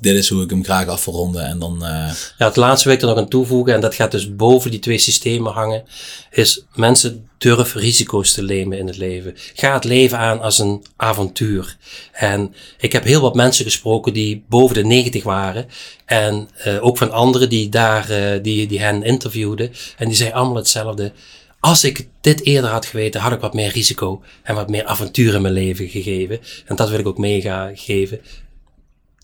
Dit 0.00 0.16
is 0.16 0.28
hoe 0.28 0.42
ik 0.42 0.50
hem 0.50 0.64
graag 0.64 0.86
af 0.86 1.04
wil 1.04 1.14
ronden. 1.14 1.44
En 1.44 1.58
dan... 1.58 1.84
eh, 1.84 2.12
Ja, 2.38 2.46
het 2.46 2.56
laatste 2.56 2.88
wil 2.88 2.96
ik 2.96 3.02
er 3.02 3.08
nog 3.08 3.18
aan 3.18 3.28
toevoegen, 3.28 3.74
en 3.74 3.80
dat 3.80 3.94
gaat 3.94 4.10
dus 4.10 4.36
boven 4.36 4.70
die 4.70 4.80
twee 4.80 4.98
systemen 4.98 5.52
hangen, 5.52 5.82
is 6.30 6.64
mensen 6.74 7.28
durf 7.38 7.74
risico's 7.74 8.32
te 8.32 8.42
nemen 8.42 8.78
in 8.78 8.86
het 8.86 8.96
leven. 8.96 9.34
Ga 9.54 9.72
het 9.74 9.84
leven 9.84 10.18
aan 10.18 10.40
als 10.40 10.58
een 10.58 10.84
avontuur. 10.96 11.76
En 12.12 12.54
ik 12.78 12.92
heb 12.92 13.04
heel 13.04 13.20
wat 13.20 13.34
mensen 13.34 13.64
gesproken 13.64 14.12
die 14.12 14.44
boven 14.48 14.74
de 14.74 14.84
90 14.84 15.22
waren. 15.22 15.66
En 16.04 16.48
eh, 16.56 16.84
ook 16.84 16.98
van 16.98 17.10
anderen 17.12 17.48
die 17.48 17.68
daar, 17.68 18.10
eh, 18.10 18.42
die, 18.42 18.66
die 18.66 18.80
hen 18.80 19.02
interviewden. 19.02 19.72
En 19.98 20.06
die 20.08 20.16
zeiden 20.16 20.38
allemaal 20.38 20.56
hetzelfde. 20.56 21.12
Als 21.60 21.84
ik 21.84 22.08
dit 22.20 22.44
eerder 22.44 22.70
had 22.70 22.86
geweten, 22.86 23.20
had 23.20 23.32
ik 23.32 23.40
wat 23.40 23.54
meer 23.54 23.72
risico 23.72 24.22
en 24.42 24.54
wat 24.54 24.68
meer 24.70 24.84
avontuur 24.84 25.34
in 25.34 25.42
mijn 25.42 25.54
leven 25.54 25.88
gegeven. 25.88 26.40
En 26.66 26.76
dat 26.76 26.90
wil 26.90 26.98
ik 26.98 27.06
ook 27.06 27.18
meegeven. 27.18 28.20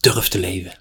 Durf 0.00 0.28
te 0.28 0.38
leven. 0.38 0.72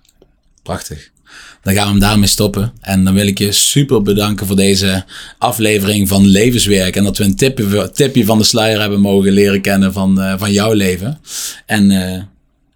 Prachtig. 0.63 1.13
Dan 1.61 1.73
gaan 1.73 1.83
we 1.83 1.89
hem 1.89 1.99
daarmee 1.99 2.27
stoppen. 2.27 2.73
En 2.81 3.03
dan 3.03 3.13
wil 3.13 3.27
ik 3.27 3.37
je 3.37 3.51
super 3.51 4.01
bedanken 4.01 4.47
voor 4.47 4.55
deze 4.55 5.05
aflevering 5.37 6.07
van 6.07 6.25
Levenswerk. 6.25 6.95
En 6.95 7.03
dat 7.03 7.17
we 7.17 7.23
een 7.23 7.35
tipje, 7.35 7.91
tipje 7.91 8.25
van 8.25 8.37
de 8.37 8.43
sluier 8.43 8.79
hebben 8.79 8.99
mogen 8.99 9.31
leren 9.31 9.61
kennen 9.61 9.93
van, 9.93 10.21
eh, 10.21 10.33
van 10.37 10.51
jouw 10.51 10.73
leven. 10.73 11.19
En 11.65 11.91
eh, 11.91 12.23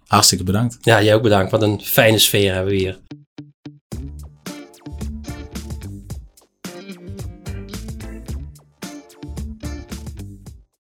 hartstikke 0.06 0.44
bedankt. 0.44 0.78
Ja, 0.82 1.02
jij 1.02 1.14
ook 1.14 1.22
bedankt. 1.22 1.50
Wat 1.50 1.62
een 1.62 1.80
fijne 1.84 2.18
sfeer 2.18 2.54
hebben 2.54 2.72
we 2.72 2.78
hier. 2.78 2.98